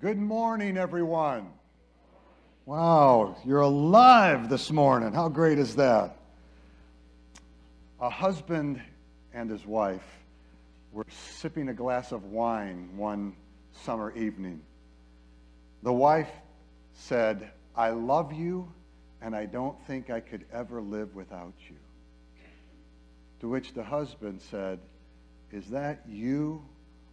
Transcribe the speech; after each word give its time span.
Good 0.00 0.16
morning, 0.16 0.78
everyone. 0.78 1.50
Wow, 2.64 3.36
you're 3.44 3.60
alive 3.60 4.48
this 4.48 4.70
morning. 4.70 5.12
How 5.12 5.28
great 5.28 5.58
is 5.58 5.76
that? 5.76 6.16
A 8.00 8.08
husband 8.08 8.80
and 9.34 9.50
his 9.50 9.66
wife 9.66 10.06
were 10.90 11.04
sipping 11.10 11.68
a 11.68 11.74
glass 11.74 12.12
of 12.12 12.24
wine 12.24 12.88
one 12.96 13.36
summer 13.84 14.10
evening. 14.16 14.62
The 15.82 15.92
wife 15.92 16.30
said, 16.94 17.50
I 17.76 17.90
love 17.90 18.32
you, 18.32 18.72
and 19.20 19.36
I 19.36 19.44
don't 19.44 19.78
think 19.86 20.08
I 20.08 20.20
could 20.20 20.46
ever 20.50 20.80
live 20.80 21.14
without 21.14 21.52
you. 21.68 21.76
To 23.40 23.50
which 23.50 23.74
the 23.74 23.84
husband 23.84 24.40
said, 24.50 24.78
Is 25.52 25.66
that 25.66 26.00
you 26.08 26.64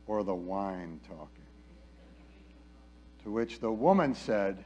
or 0.05 0.23
the 0.23 0.33
wine 0.33 1.01
talking? 1.05 1.46
To 3.27 3.31
which 3.31 3.59
the 3.59 3.69
woman 3.69 4.15
said, 4.15 4.63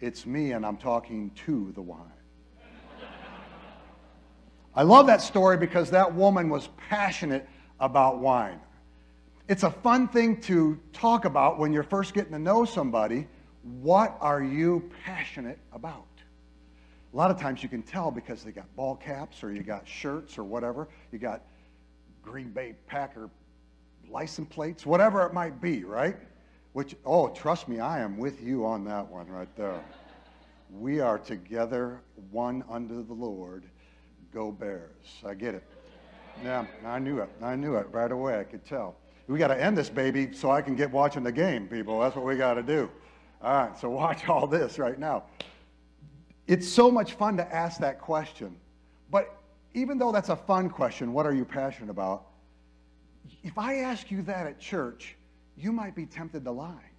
It's 0.00 0.24
me, 0.24 0.52
and 0.52 0.64
I'm 0.64 0.78
talking 0.78 1.32
to 1.44 1.70
the 1.74 1.82
wine. 1.82 2.00
I 4.74 4.84
love 4.84 5.06
that 5.08 5.20
story 5.20 5.58
because 5.58 5.90
that 5.90 6.14
woman 6.14 6.48
was 6.48 6.70
passionate 6.88 7.46
about 7.78 8.18
wine. 8.18 8.58
It's 9.48 9.64
a 9.64 9.70
fun 9.70 10.08
thing 10.08 10.40
to 10.44 10.80
talk 10.94 11.26
about 11.26 11.58
when 11.58 11.74
you're 11.74 11.82
first 11.82 12.14
getting 12.14 12.32
to 12.32 12.38
know 12.38 12.64
somebody. 12.64 13.28
What 13.82 14.16
are 14.22 14.42
you 14.42 14.90
passionate 15.04 15.58
about? 15.70 16.06
A 17.12 17.16
lot 17.18 17.30
of 17.30 17.38
times 17.38 17.62
you 17.62 17.68
can 17.68 17.82
tell 17.82 18.10
because 18.10 18.42
they 18.42 18.50
got 18.50 18.74
ball 18.76 18.96
caps 18.96 19.44
or 19.44 19.52
you 19.52 19.62
got 19.62 19.86
shirts 19.86 20.38
or 20.38 20.44
whatever. 20.44 20.88
You 21.12 21.18
got 21.18 21.42
Green 22.22 22.48
Bay 22.48 22.76
Packer 22.86 23.28
license 24.08 24.48
plates, 24.48 24.86
whatever 24.86 25.26
it 25.26 25.34
might 25.34 25.60
be, 25.60 25.84
right? 25.84 26.16
Which, 26.72 26.94
oh, 27.04 27.28
trust 27.28 27.68
me, 27.68 27.80
I 27.80 28.00
am 28.00 28.16
with 28.16 28.42
you 28.42 28.64
on 28.64 28.84
that 28.84 29.08
one 29.08 29.28
right 29.28 29.48
there. 29.56 29.82
We 30.70 31.00
are 31.00 31.18
together, 31.18 32.00
one 32.30 32.62
under 32.70 33.02
the 33.02 33.12
Lord. 33.12 33.64
Go 34.32 34.52
Bears. 34.52 34.90
I 35.26 35.34
get 35.34 35.56
it. 35.56 35.64
Yeah, 36.44 36.64
I 36.86 37.00
knew 37.00 37.18
it. 37.18 37.28
I 37.42 37.56
knew 37.56 37.74
it 37.74 37.88
right 37.90 38.12
away. 38.12 38.38
I 38.38 38.44
could 38.44 38.64
tell. 38.64 38.94
We 39.26 39.38
got 39.38 39.48
to 39.48 39.60
end 39.60 39.76
this 39.76 39.90
baby 39.90 40.32
so 40.32 40.50
I 40.50 40.62
can 40.62 40.76
get 40.76 40.90
watching 40.90 41.22
the 41.22 41.32
game, 41.32 41.66
people. 41.66 42.00
That's 42.00 42.14
what 42.14 42.24
we 42.24 42.36
got 42.36 42.54
to 42.54 42.62
do. 42.62 42.88
All 43.42 43.52
right, 43.52 43.78
so 43.78 43.90
watch 43.90 44.28
all 44.28 44.46
this 44.46 44.78
right 44.78 44.98
now. 44.98 45.24
It's 46.46 46.68
so 46.68 46.90
much 46.90 47.14
fun 47.14 47.36
to 47.36 47.54
ask 47.54 47.80
that 47.80 48.00
question. 48.00 48.56
But 49.10 49.36
even 49.74 49.98
though 49.98 50.12
that's 50.12 50.28
a 50.28 50.36
fun 50.36 50.68
question, 50.70 51.12
what 51.12 51.26
are 51.26 51.34
you 51.34 51.44
passionate 51.44 51.90
about? 51.90 52.26
If 53.42 53.58
I 53.58 53.76
ask 53.76 54.10
you 54.10 54.22
that 54.22 54.46
at 54.46 54.58
church, 54.58 55.16
you 55.60 55.72
might 55.72 55.94
be 55.94 56.06
tempted 56.06 56.44
to 56.44 56.50
lie. 56.50 56.90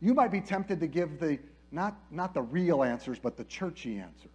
You 0.00 0.14
might 0.14 0.30
be 0.30 0.40
tempted 0.40 0.80
to 0.80 0.86
give 0.86 1.18
the, 1.18 1.38
not, 1.70 1.96
not 2.10 2.34
the 2.34 2.42
real 2.42 2.82
answers, 2.82 3.18
but 3.18 3.36
the 3.36 3.44
churchy 3.44 3.98
answers. 3.98 4.30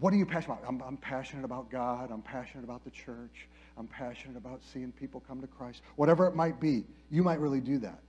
What 0.00 0.12
are 0.12 0.16
you 0.16 0.26
passionate 0.26 0.58
about? 0.58 0.68
I'm, 0.68 0.82
I'm 0.82 0.96
passionate 0.96 1.44
about 1.44 1.70
God. 1.70 2.10
I'm 2.10 2.22
passionate 2.22 2.64
about 2.64 2.84
the 2.84 2.90
church. 2.90 3.48
I'm 3.76 3.86
passionate 3.86 4.36
about 4.36 4.62
seeing 4.64 4.92
people 4.92 5.20
come 5.26 5.40
to 5.40 5.46
Christ. 5.46 5.82
Whatever 5.96 6.26
it 6.26 6.34
might 6.34 6.60
be, 6.60 6.84
you 7.10 7.22
might 7.22 7.40
really 7.40 7.60
do 7.60 7.78
that. 7.78 8.00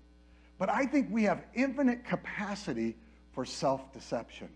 But 0.58 0.70
I 0.70 0.86
think 0.86 1.08
we 1.12 1.24
have 1.24 1.44
infinite 1.54 2.06
capacity 2.06 2.96
for 3.34 3.46
self 3.46 3.92
deception. 3.94 4.50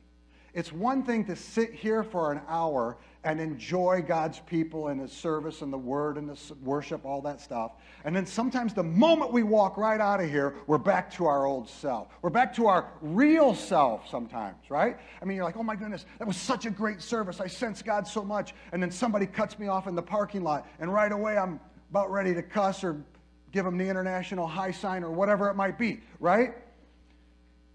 It's 0.53 0.71
one 0.71 1.03
thing 1.03 1.25
to 1.25 1.35
sit 1.35 1.73
here 1.73 2.03
for 2.03 2.31
an 2.31 2.41
hour 2.47 2.97
and 3.23 3.41
enjoy 3.41 4.01
God's 4.07 4.39
people 4.39 4.87
and 4.87 5.01
His 5.01 5.11
service 5.11 5.61
and 5.61 5.73
the 5.73 5.77
Word 5.77 6.17
and 6.17 6.29
the 6.29 6.37
worship, 6.63 7.05
all 7.05 7.21
that 7.23 7.41
stuff. 7.41 7.73
And 8.05 8.15
then 8.15 8.25
sometimes 8.25 8.73
the 8.73 8.83
moment 8.83 9.33
we 9.33 9.43
walk 9.43 9.77
right 9.77 9.99
out 9.99 10.21
of 10.21 10.29
here, 10.29 10.55
we're 10.67 10.77
back 10.77 11.11
to 11.15 11.25
our 11.25 11.45
old 11.45 11.67
self. 11.67 12.07
We're 12.21 12.29
back 12.29 12.55
to 12.55 12.67
our 12.67 12.91
real 13.01 13.53
self 13.53 14.09
sometimes, 14.09 14.69
right? 14.69 14.97
I 15.21 15.25
mean, 15.25 15.35
you're 15.35 15.45
like, 15.45 15.57
oh 15.57 15.63
my 15.63 15.75
goodness, 15.75 16.05
that 16.17 16.27
was 16.27 16.37
such 16.37 16.65
a 16.65 16.69
great 16.69 17.01
service. 17.01 17.41
I 17.41 17.47
sense 17.47 17.81
God 17.81 18.07
so 18.07 18.23
much. 18.23 18.53
And 18.71 18.81
then 18.81 18.91
somebody 18.91 19.25
cuts 19.25 19.59
me 19.59 19.67
off 19.67 19.87
in 19.87 19.95
the 19.95 20.01
parking 20.01 20.43
lot, 20.43 20.65
and 20.79 20.93
right 20.93 21.11
away 21.11 21.37
I'm 21.37 21.59
about 21.89 22.11
ready 22.11 22.33
to 22.33 22.41
cuss 22.43 22.83
or 22.83 23.03
give 23.51 23.65
them 23.65 23.77
the 23.77 23.87
international 23.87 24.47
high 24.47 24.71
sign 24.71 25.03
or 25.03 25.11
whatever 25.11 25.49
it 25.49 25.55
might 25.55 25.77
be, 25.77 26.01
right? 26.19 26.53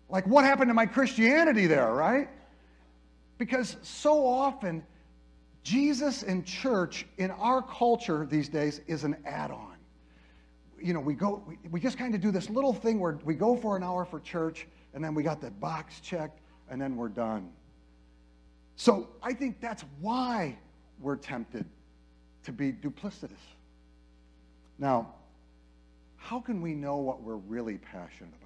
Like, 0.08 0.26
what 0.26 0.44
happened 0.44 0.70
to 0.70 0.74
my 0.74 0.86
Christianity 0.86 1.66
there, 1.66 1.92
right? 1.92 2.28
Because 3.36 3.76
so 3.82 4.24
often, 4.26 4.84
Jesus 5.64 6.22
and 6.22 6.44
church 6.44 7.06
in 7.16 7.30
our 7.32 7.62
culture 7.62 8.26
these 8.26 8.50
days 8.50 8.82
is 8.86 9.02
an 9.02 9.16
add 9.24 9.50
on. 9.50 9.74
You 10.80 10.92
know, 10.92 11.00
we 11.00 11.14
go, 11.14 11.42
we, 11.48 11.56
we 11.70 11.80
just 11.80 11.96
kind 11.96 12.14
of 12.14 12.20
do 12.20 12.30
this 12.30 12.50
little 12.50 12.74
thing 12.74 13.00
where 13.00 13.18
we 13.24 13.34
go 13.34 13.56
for 13.56 13.74
an 13.74 13.82
hour 13.82 14.04
for 14.04 14.20
church, 14.20 14.66
and 14.92 15.02
then 15.02 15.14
we 15.14 15.22
got 15.22 15.40
the 15.40 15.50
box 15.50 16.00
checked, 16.00 16.40
and 16.70 16.80
then 16.80 16.96
we're 16.96 17.08
done. 17.08 17.50
So 18.76 19.08
I 19.22 19.32
think 19.32 19.60
that's 19.60 19.84
why 20.00 20.58
we're 21.00 21.16
tempted 21.16 21.64
to 22.44 22.52
be 22.52 22.70
duplicitous. 22.70 23.30
Now, 24.78 25.14
how 26.16 26.40
can 26.40 26.60
we 26.60 26.74
know 26.74 26.96
what 26.98 27.22
we're 27.22 27.36
really 27.36 27.78
passionate 27.78 28.34
about? 28.38 28.43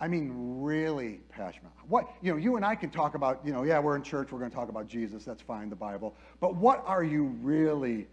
I 0.00 0.06
mean, 0.06 0.60
really 0.62 1.20
passionate. 1.28 1.72
What, 1.88 2.08
you 2.22 2.30
know, 2.30 2.38
you 2.38 2.56
and 2.56 2.64
I 2.64 2.76
can 2.76 2.90
talk 2.90 3.14
about, 3.14 3.40
you 3.44 3.52
know, 3.52 3.64
yeah, 3.64 3.80
we're 3.80 3.96
in 3.96 4.02
church, 4.02 4.30
we're 4.30 4.38
going 4.38 4.50
to 4.50 4.56
talk 4.56 4.68
about 4.68 4.86
Jesus, 4.86 5.24
that's 5.24 5.42
fine, 5.42 5.70
the 5.70 5.76
Bible. 5.76 6.14
But 6.40 6.54
what 6.54 6.84
are 6.86 7.02
you 7.02 7.24
really 7.42 8.06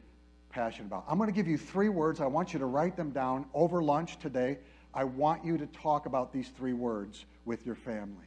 passionate 0.49 0.87
about? 0.87 1.05
I'm 1.07 1.17
going 1.17 1.29
to 1.29 1.35
give 1.35 1.47
you 1.47 1.57
three 1.57 1.89
words. 1.89 2.21
I 2.21 2.25
want 2.25 2.53
you 2.53 2.59
to 2.59 2.65
write 2.65 2.97
them 2.97 3.11
down 3.11 3.45
over 3.53 3.83
lunch 3.83 4.17
today. 4.17 4.57
I 4.95 5.03
want 5.03 5.45
you 5.45 5.57
to 5.57 5.67
talk 5.67 6.07
about 6.07 6.33
these 6.33 6.49
three 6.57 6.73
words 6.73 7.25
with 7.43 7.65
your 7.65 7.75
family. 7.75 8.25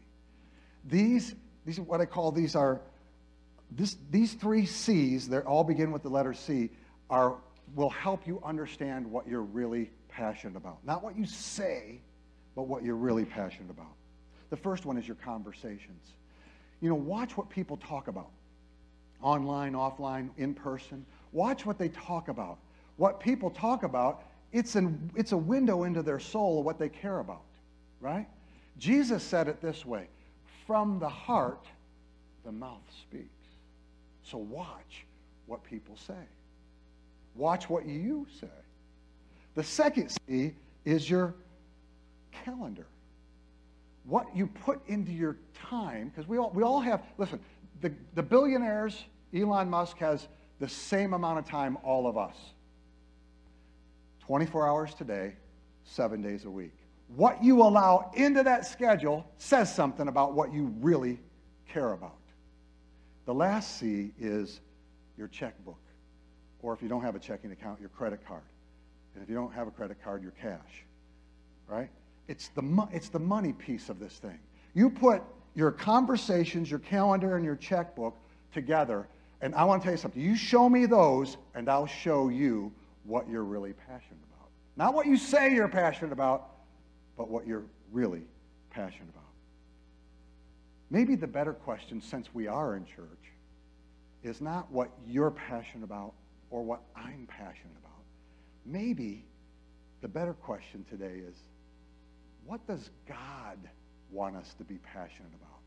These, 0.84 1.34
these 1.66 1.80
are 1.80 1.82
what 1.82 2.00
I 2.00 2.04
call 2.04 2.30
these 2.30 2.54
are, 2.54 2.80
this, 3.72 3.97
these 4.10 4.34
three 4.34 4.66
C's, 4.66 5.28
they 5.28 5.38
all 5.38 5.64
begin 5.64 5.91
with 5.91 6.02
the 6.02 6.10
letter 6.10 6.32
C, 6.32 6.70
are, 7.10 7.36
will 7.74 7.91
help 7.91 8.26
you 8.26 8.41
understand 8.44 9.10
what 9.10 9.26
you're 9.26 9.42
really 9.42 9.91
passionate 10.08 10.56
about. 10.56 10.84
Not 10.84 11.02
what 11.02 11.16
you 11.16 11.26
say, 11.26 12.00
but 12.54 12.64
what 12.64 12.82
you're 12.82 12.97
really 12.97 13.25
passionate 13.25 13.70
about. 13.70 13.92
The 14.50 14.56
first 14.56 14.86
one 14.86 14.97
is 14.97 15.06
your 15.06 15.16
conversations. 15.16 16.12
You 16.81 16.88
know, 16.88 16.94
watch 16.94 17.36
what 17.36 17.50
people 17.50 17.76
talk 17.76 18.09
about 18.09 18.31
online, 19.22 19.72
offline, 19.72 20.31
in 20.36 20.54
person. 20.54 21.04
Watch 21.32 21.66
what 21.66 21.78
they 21.78 21.88
talk 21.88 22.28
about. 22.28 22.59
What 22.97 23.20
people 23.20 23.50
talk 23.50 23.82
about, 23.82 24.22
it's, 24.53 24.76
an, 24.76 25.10
it's 25.16 25.32
a 25.32 25.36
window 25.36 25.84
into 25.84 26.03
their 26.03 26.20
soul 26.20 26.60
of 26.60 26.64
what 26.64 26.78
they 26.78 26.88
care 26.88 27.19
about, 27.19 27.42
right? 28.00 28.26
Jesus 28.78 29.22
said 29.22 29.48
it 29.48 29.60
this 29.60 29.84
way 29.84 30.06
from 30.66 30.98
the 30.98 31.09
heart, 31.09 31.65
the 32.44 32.53
mouth 32.53 32.82
speaks. 33.03 33.25
So 34.22 34.38
watch 34.38 35.06
what 35.47 35.65
people 35.65 35.97
say. 35.97 36.12
Watch 37.34 37.70
what 37.70 37.86
you 37.86 38.26
say. 38.41 38.48
The 39.54 39.62
second 39.65 40.15
C 40.28 40.53
is 40.84 41.09
your 41.09 41.34
calendar. 42.44 42.87
What 44.05 44.34
you 44.34 44.47
put 44.47 44.81
into 44.89 45.12
your 45.12 45.37
time, 45.55 46.09
because 46.09 46.28
we 46.28 46.39
all, 46.39 46.50
we 46.55 46.62
all 46.62 46.81
have, 46.81 47.03
listen, 47.19 47.41
the, 47.81 47.93
the 48.15 48.22
billionaires, 48.22 49.05
Elon 49.34 49.69
Musk 49.69 49.99
has 49.99 50.28
the 50.61 50.69
same 50.69 51.12
amount 51.12 51.39
of 51.39 51.44
time 51.44 51.77
all 51.84 52.06
of 52.06 52.16
us 52.16 52.37
24 54.21 54.69
hours 54.69 54.94
today, 54.94 55.34
seven 55.84 56.21
days 56.21 56.44
a 56.44 56.50
week. 56.50 56.75
What 57.16 57.43
you 57.43 57.62
allow 57.62 58.11
into 58.15 58.43
that 58.43 58.66
schedule 58.66 59.27
says 59.39 59.75
something 59.75 60.09
about 60.09 60.34
what 60.34 60.53
you 60.53 60.75
really 60.81 61.19
care 61.66 61.93
about. 61.93 62.19
The 63.25 63.33
last 63.33 63.78
C 63.78 64.12
is 64.19 64.60
your 65.16 65.28
checkbook, 65.28 65.81
or 66.60 66.75
if 66.75 66.83
you 66.83 66.89
don't 66.89 67.03
have 67.03 67.15
a 67.15 67.19
checking 67.19 67.53
account, 67.53 67.81
your 67.81 67.89
credit 67.89 68.27
card. 68.27 68.43
And 69.15 69.22
if 69.22 69.28
you 69.28 69.34
don't 69.34 69.53
have 69.53 69.66
a 69.66 69.71
credit 69.71 69.97
card, 70.05 70.22
your 70.22 70.33
cash, 70.33 70.84
right? 71.66 71.89
It's 72.28 72.48
the, 72.48 72.86
it's 72.92 73.09
the 73.09 73.19
money 73.19 73.53
piece 73.53 73.89
of 73.89 73.98
this 73.98 74.15
thing. 74.19 74.39
You 74.75 74.91
put 74.91 75.22
your 75.54 75.72
conversations, 75.72 76.71
your 76.71 76.78
calendar, 76.78 77.36
and 77.36 77.45
your 77.45 77.57
checkbook 77.57 78.16
together, 78.53 79.09
and 79.41 79.54
I 79.54 79.65
want 79.65 79.83
to 79.83 79.86
tell 79.86 79.95
you 79.95 79.98
something. 79.98 80.22
You 80.22 80.36
show 80.36 80.69
me 80.69 80.86
those, 80.86 81.39
and 81.54 81.69
I'll 81.69 81.86
show 81.86 82.28
you 82.28 82.72
what 83.04 83.28
you're 83.28 83.45
really 83.45 83.72
passionate 83.72 84.21
about. 84.30 84.48
Not 84.77 84.95
what 84.95 85.07
you 85.07 85.16
say 85.16 85.54
you're 85.54 85.69
passionate 85.69 86.13
about, 86.13 86.51
but 87.16 87.28
what 87.28 87.47
you're 87.47 87.65
really 87.91 88.22
passionate 88.71 89.09
about. 89.09 89.24
Maybe 90.91 91.16
the 91.16 91.27
better 91.27 91.53
question, 91.53 92.01
since 92.01 92.33
we 92.34 92.47
are 92.47 92.77
in 92.77 92.84
church, 92.84 93.33
is 94.22 94.41
not 94.41 94.71
what 94.71 94.91
you're 95.07 95.31
passionate 95.31 95.84
about 95.84 96.13
or 96.51 96.63
what 96.63 96.83
I'm 96.97 97.27
passionate 97.28 97.77
about. 97.78 97.92
Maybe 98.66 99.24
the 100.03 100.09
better 100.09 100.34
question 100.34 100.84
today 100.89 101.21
is 101.27 101.36
what 102.48 102.66
does 102.66 102.91
God 103.06 103.59
want 104.10 104.34
us 104.34 104.54
to 104.54 104.65
be 104.65 104.78
passionate 104.78 105.30
about? 105.39 105.60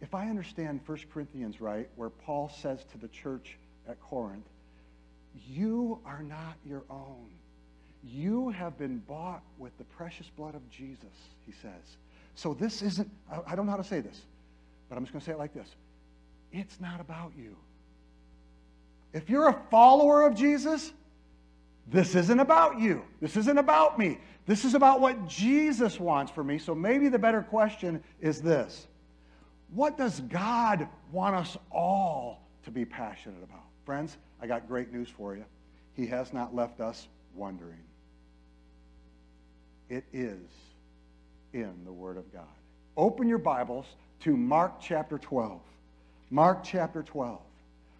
If 0.00 0.14
I 0.14 0.28
understand 0.28 0.80
1 0.86 0.98
Corinthians 1.12 1.60
right, 1.60 1.88
where 1.96 2.10
Paul 2.10 2.48
says 2.48 2.84
to 2.92 2.98
the 2.98 3.08
church 3.08 3.58
at 3.88 4.00
Corinth, 4.00 4.46
you 5.48 5.98
are 6.06 6.22
not 6.22 6.54
your 6.64 6.84
own. 6.88 7.26
You 8.04 8.50
have 8.50 8.78
been 8.78 8.98
bought 8.98 9.42
with 9.58 9.76
the 9.78 9.84
precious 9.84 10.30
blood 10.36 10.54
of 10.54 10.68
Jesus, 10.70 11.04
he 11.44 11.52
says. 11.52 11.96
So 12.36 12.54
this 12.54 12.80
isn't, 12.80 13.10
I 13.46 13.56
don't 13.56 13.66
know 13.66 13.72
how 13.72 13.78
to 13.78 13.84
say 13.84 14.00
this, 14.00 14.20
but 14.88 14.96
I'm 14.96 15.04
just 15.04 15.12
going 15.12 15.20
to 15.20 15.26
say 15.26 15.32
it 15.32 15.38
like 15.38 15.54
this 15.54 15.68
it's 16.52 16.80
not 16.80 17.00
about 17.00 17.32
you. 17.36 17.56
If 19.12 19.28
you're 19.28 19.48
a 19.48 19.60
follower 19.70 20.24
of 20.24 20.36
Jesus, 20.36 20.92
this 21.86 22.14
isn't 22.14 22.40
about 22.40 22.78
you. 22.78 23.02
This 23.20 23.36
isn't 23.36 23.58
about 23.58 23.98
me. 23.98 24.18
This 24.46 24.64
is 24.64 24.74
about 24.74 25.00
what 25.00 25.26
Jesus 25.26 26.00
wants 26.00 26.30
for 26.32 26.44
me. 26.44 26.58
So 26.58 26.74
maybe 26.74 27.08
the 27.08 27.18
better 27.18 27.42
question 27.42 28.02
is 28.20 28.40
this 28.40 28.86
What 29.74 29.98
does 29.98 30.20
God 30.20 30.88
want 31.12 31.36
us 31.36 31.56
all 31.70 32.42
to 32.64 32.70
be 32.70 32.84
passionate 32.84 33.42
about? 33.42 33.64
Friends, 33.84 34.16
I 34.40 34.46
got 34.46 34.66
great 34.66 34.92
news 34.92 35.08
for 35.08 35.36
you. 35.36 35.44
He 35.94 36.06
has 36.06 36.32
not 36.32 36.54
left 36.54 36.80
us 36.80 37.08
wondering. 37.34 37.80
It 39.90 40.04
is 40.12 40.40
in 41.52 41.72
the 41.84 41.92
Word 41.92 42.16
of 42.16 42.32
God. 42.32 42.44
Open 42.96 43.28
your 43.28 43.38
Bibles 43.38 43.86
to 44.20 44.36
Mark 44.36 44.80
chapter 44.80 45.18
12. 45.18 45.60
Mark 46.30 46.64
chapter 46.64 47.02
12. 47.02 47.38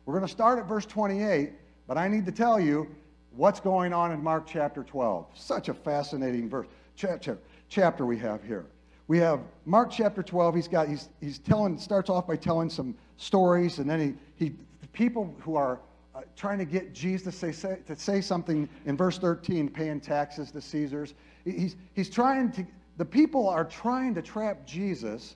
We're 0.07 0.15
going 0.15 0.27
to 0.27 0.33
start 0.33 0.59
at 0.59 0.67
verse 0.67 0.87
28, 0.87 1.53
but 1.87 1.99
I 1.99 2.09
need 2.09 2.27
to 2.27 2.33
tell 2.33 2.59
you 2.59 2.89
what's 3.37 3.61
going 3.61 3.93
on 3.93 4.13
in 4.13 4.23
Mark 4.23 4.47
chapter 4.47 4.83
12. 4.83 5.27
Such 5.35 5.69
a 5.69 5.75
fascinating 5.75 6.49
verse 6.49 6.67
chapter, 6.97 7.39
chapter 7.69 8.07
we 8.07 8.19
have 8.19 8.43
here. 8.43 8.67
We 9.07 9.19
have 9.19 9.41
Mark 9.67 9.91
chapter 9.91 10.23
12. 10.23 10.55
He's 10.55 10.69
got 10.69 10.89
he's 10.89 11.09
he's 11.21 11.39
telling 11.39 11.79
starts 11.79 12.09
off 12.09 12.27
by 12.27 12.37
telling 12.37 12.71
some 12.71 12.95
stories, 13.17 13.79
and 13.79 13.89
then 13.89 14.19
he 14.37 14.47
he 14.47 14.55
people 14.93 15.35
who 15.41 15.57
are 15.57 15.81
uh, 16.15 16.21
trying 16.37 16.59
to 16.59 16.65
get 16.65 16.95
Jesus 16.95 17.25
to 17.25 17.33
say, 17.33 17.53
say, 17.53 17.79
to 17.87 17.97
say 17.97 18.21
something 18.21 18.69
in 18.87 18.97
verse 18.97 19.19
13, 19.19 19.69
paying 19.69 20.01
taxes 20.01 20.51
to 20.53 20.61
Caesars. 20.61 21.15
He's, 21.45 21.77
he's 21.95 22.09
trying 22.09 22.53
to, 22.53 22.65
the 22.97 23.05
people 23.05 23.49
are 23.49 23.65
trying 23.65 24.15
to 24.15 24.23
trap 24.23 24.65
Jesus, 24.65 25.35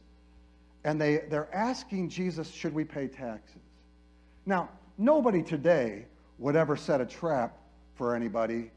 and 0.85 1.01
they, 1.01 1.25
they're 1.29 1.53
asking 1.53 2.09
Jesus, 2.09 2.49
should 2.49 2.73
we 2.73 2.85
pay 2.85 3.09
taxes? 3.09 3.61
Now, 4.47 4.71
nobody 4.97 5.43
today 5.43 6.07
would 6.39 6.55
ever 6.55 6.77
set 6.77 7.01
a 7.01 7.07
trap 7.07 7.58
for 7.99 8.15
anybody 8.15 8.71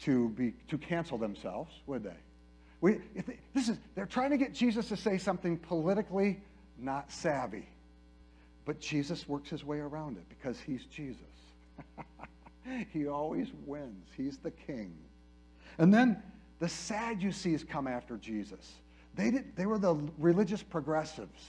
to, 0.00 0.30
be, 0.30 0.54
to 0.68 0.78
cancel 0.78 1.18
themselves, 1.18 1.70
would 1.86 2.02
they? 2.02 2.16
We, 2.80 3.00
they, 3.14 3.38
this 3.54 3.68
is, 3.68 3.76
they're 3.94 4.06
trying 4.06 4.30
to 4.30 4.38
get 4.38 4.54
Jesus 4.54 4.88
to 4.88 4.96
say 4.96 5.18
something 5.18 5.58
politically 5.58 6.40
not 6.78 7.12
savvy. 7.12 7.68
But 8.64 8.80
Jesus 8.80 9.28
works 9.28 9.50
his 9.50 9.62
way 9.62 9.78
around 9.78 10.16
it 10.16 10.24
because 10.28 10.58
he's 10.58 10.84
Jesus. 10.86 11.22
he 12.92 13.06
always 13.06 13.48
wins. 13.66 14.08
He's 14.16 14.38
the 14.38 14.50
king. 14.50 14.96
And 15.78 15.92
then 15.92 16.22
the 16.60 16.68
Sadducees 16.68 17.62
come 17.62 17.86
after 17.86 18.16
Jesus. 18.16 18.72
They, 19.16 19.30
did, 19.30 19.54
they 19.56 19.66
were 19.66 19.78
the 19.78 19.96
religious 20.18 20.62
progressives. 20.62 21.44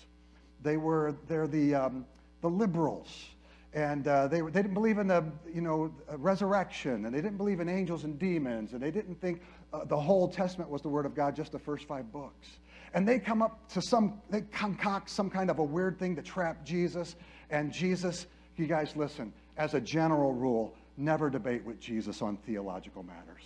They 0.61 0.77
were 0.77 1.15
they're 1.27 1.47
the, 1.47 1.75
um, 1.75 2.05
the 2.41 2.49
liberals. 2.49 3.27
And 3.73 4.07
uh, 4.07 4.27
they, 4.27 4.41
they 4.41 4.61
didn't 4.61 4.73
believe 4.73 4.97
in 4.97 5.07
the 5.07 5.23
you 5.53 5.61
know, 5.61 5.93
resurrection, 6.17 7.05
and 7.05 7.15
they 7.15 7.21
didn't 7.21 7.37
believe 7.37 7.61
in 7.61 7.69
angels 7.69 8.03
and 8.03 8.19
demons, 8.19 8.73
and 8.73 8.81
they 8.81 8.91
didn't 8.91 9.19
think 9.21 9.41
uh, 9.71 9.85
the 9.85 9.97
whole 9.97 10.27
Testament 10.27 10.69
was 10.69 10.81
the 10.81 10.89
Word 10.89 11.05
of 11.05 11.15
God, 11.15 11.35
just 11.35 11.53
the 11.53 11.59
first 11.59 11.87
five 11.87 12.11
books 12.11 12.49
and 12.93 13.07
they 13.07 13.19
come 13.19 13.41
up 13.41 13.69
to 13.69 13.81
some, 13.81 14.21
they 14.29 14.41
concoct 14.41 15.09
some 15.09 15.29
kind 15.29 15.49
of 15.49 15.59
a 15.59 15.63
weird 15.63 15.97
thing 15.97 16.15
to 16.15 16.21
trap 16.21 16.65
Jesus. 16.65 17.15
And 17.49 17.71
Jesus, 17.71 18.27
you 18.57 18.67
guys 18.67 18.95
listen, 18.95 19.31
as 19.57 19.73
a 19.73 19.81
general 19.81 20.33
rule, 20.33 20.73
never 20.97 21.29
debate 21.29 21.63
with 21.63 21.79
Jesus 21.79 22.21
on 22.21 22.37
theological 22.37 23.03
matters. 23.03 23.43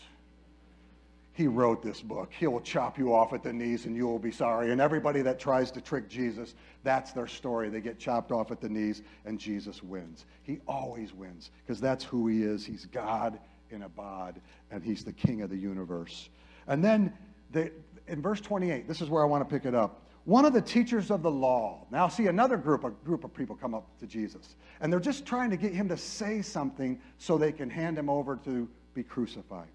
He 1.35 1.47
wrote 1.47 1.83
this 1.83 2.01
book. 2.01 2.31
He 2.31 2.47
will 2.47 2.61
chop 2.61 2.97
you 2.97 3.13
off 3.13 3.33
at 3.33 3.43
the 3.43 3.51
knees 3.51 3.85
and 3.85 3.95
you 3.95 4.07
will 4.07 4.19
be 4.19 4.31
sorry. 4.31 4.71
And 4.71 4.79
everybody 4.79 5.21
that 5.23 5.37
tries 5.37 5.69
to 5.71 5.81
trick 5.81 6.07
Jesus, 6.07 6.55
that's 6.83 7.11
their 7.11 7.27
story. 7.27 7.67
They 7.67 7.81
get 7.81 7.99
chopped 7.99 8.31
off 8.31 8.51
at 8.51 8.61
the 8.61 8.69
knees 8.69 9.01
and 9.25 9.37
Jesus 9.37 9.83
wins. 9.83 10.25
He 10.43 10.59
always 10.65 11.13
wins 11.13 11.51
because 11.61 11.81
that's 11.81 12.05
who 12.05 12.27
he 12.27 12.43
is. 12.43 12.65
He's 12.65 12.85
God 12.85 13.37
in 13.69 13.83
a 13.83 13.89
bod 13.89 14.39
and 14.71 14.81
he's 14.81 15.03
the 15.03 15.11
king 15.11 15.41
of 15.41 15.49
the 15.49 15.57
universe. 15.57 16.29
And 16.67 16.81
then 16.81 17.11
the, 17.51 17.69
in 18.07 18.21
verse 18.21 18.39
28, 18.39 18.87
this 18.87 19.01
is 19.01 19.09
where 19.09 19.21
I 19.21 19.25
want 19.25 19.47
to 19.47 19.53
pick 19.53 19.65
it 19.65 19.75
up. 19.75 20.03
One 20.23 20.45
of 20.45 20.53
the 20.53 20.61
teachers 20.61 21.11
of 21.11 21.21
the 21.21 21.29
law. 21.29 21.85
Now, 21.91 22.07
see 22.07 22.27
another 22.27 22.55
group, 22.55 22.85
a 22.85 22.91
group 22.91 23.25
of 23.25 23.33
people 23.33 23.57
come 23.57 23.75
up 23.75 23.85
to 23.99 24.07
Jesus, 24.07 24.55
and 24.79 24.91
they're 24.91 25.01
just 25.01 25.25
trying 25.25 25.49
to 25.49 25.57
get 25.57 25.73
him 25.73 25.89
to 25.89 25.97
say 25.97 26.41
something 26.41 26.97
so 27.17 27.37
they 27.37 27.51
can 27.51 27.69
hand 27.69 27.97
him 27.97 28.09
over 28.09 28.37
to 28.45 28.69
be 28.93 29.03
crucified. 29.03 29.67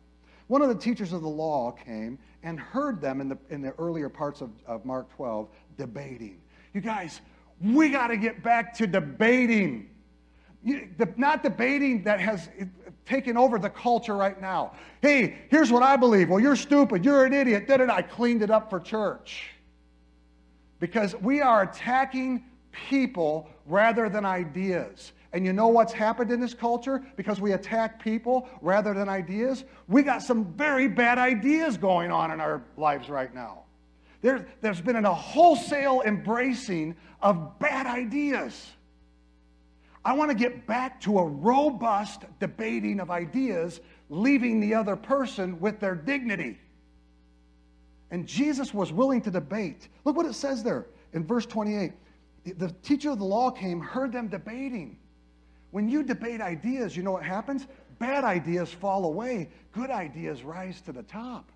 One 0.50 0.62
of 0.62 0.69
the 0.69 0.75
teachers 0.75 1.12
of 1.12 1.23
the 1.23 1.29
law 1.29 1.70
came 1.70 2.19
and 2.43 2.58
heard 2.58 3.00
them 3.00 3.20
in 3.20 3.29
the, 3.29 3.38
in 3.50 3.62
the 3.62 3.70
earlier 3.79 4.08
parts 4.08 4.41
of, 4.41 4.50
of 4.67 4.85
Mark 4.85 5.08
12 5.14 5.49
debating. 5.79 6.41
You 6.75 6.81
guys, 6.81 7.20
we 7.62 7.88
got 7.88 8.08
to 8.08 8.17
get 8.17 8.43
back 8.43 8.75
to 8.79 8.88
debating. 8.88 9.91
You, 10.64 10.88
the, 10.99 11.08
not 11.17 11.44
debating 11.44 12.02
that 12.02 12.19
has 12.19 12.49
taken 13.06 13.37
over 13.37 13.61
the 13.61 13.70
culture 13.70 14.17
right 14.17 14.41
now. 14.41 14.73
Hey, 15.02 15.38
here's 15.50 15.70
what 15.70 15.85
I 15.85 15.94
believe. 15.94 16.29
Well, 16.29 16.41
you're 16.41 16.56
stupid. 16.56 17.05
You're 17.05 17.26
an 17.26 17.32
idiot. 17.32 17.69
Da, 17.69 17.76
da. 17.76 17.94
I 17.94 18.02
cleaned 18.02 18.43
it 18.43 18.50
up 18.50 18.70
for 18.70 18.81
church. 18.81 19.50
Because 20.81 21.14
we 21.14 21.41
are 21.41 21.62
attacking 21.62 22.43
people 22.73 23.49
rather 23.67 24.08
than 24.08 24.25
ideas. 24.25 25.12
And 25.32 25.47
you 25.47 25.53
know 25.53 25.69
what's 25.69 25.93
happened 25.93 26.32
in 26.32 26.41
this 26.41 26.55
culture? 26.55 27.05
Because 27.17 27.41
we 27.41 27.53
attack 27.53 28.03
people 28.03 28.49
rather 28.61 28.93
than 28.93 29.09
ideas? 29.09 29.65
We 29.87 30.03
got 30.03 30.23
some 30.23 30.53
very 30.55 30.88
bad 30.88 31.19
ideas 31.19 31.77
going 31.77 32.11
on 32.11 32.32
in 32.32 32.41
our 32.41 32.62
lives 32.77 33.09
right 33.09 33.32
now. 33.32 33.65
There, 34.23 34.47
there's 34.61 34.81
been 34.81 34.97
a 34.97 35.15
wholesale 35.15 36.03
embracing 36.05 36.97
of 37.23 37.59
bad 37.59 37.87
ideas. 37.87 38.73
I 40.05 40.15
want 40.15 40.31
to 40.31 40.37
get 40.37 40.67
back 40.67 41.00
to 41.03 41.19
a 41.19 41.27
robust 41.27 42.25
debating 42.38 43.00
of 43.00 43.11
ideas, 43.11 43.81
leaving 44.09 44.61
the 44.61 44.75
other 44.75 44.97
person 44.97 45.61
with 45.61 45.79
their 45.79 45.94
dignity. 45.94 46.59
And 48.11 48.26
Jesus 48.26 48.75
was 48.75 48.93
willing 48.93 49.21
to 49.23 49.31
debate. 49.31 49.88
Look 50.05 50.17
what 50.17 50.26
it 50.26 50.35
says 50.35 50.62
there 50.62 50.87
in 51.12 51.25
verse 51.25 51.47
28. 51.47 51.93
The 52.56 52.71
teacher 52.83 53.11
of 53.11 53.19
the 53.19 53.25
law 53.25 53.50
came, 53.50 53.81
heard 53.81 54.12
them 54.12 54.29
debating. 54.29 54.99
When 55.71 55.89
you 55.89 56.03
debate 56.03 56.41
ideas, 56.41 56.97
you 56.97 57.03
know 57.03 57.13
what 57.13 57.23
happens? 57.23 57.67
Bad 57.99 58.25
ideas 58.25 58.73
fall 58.73 59.05
away, 59.05 59.49
good 59.73 59.91
ideas 59.91 60.43
rise 60.43 60.81
to 60.83 60.93
the 60.93 61.03
top. 61.03 61.51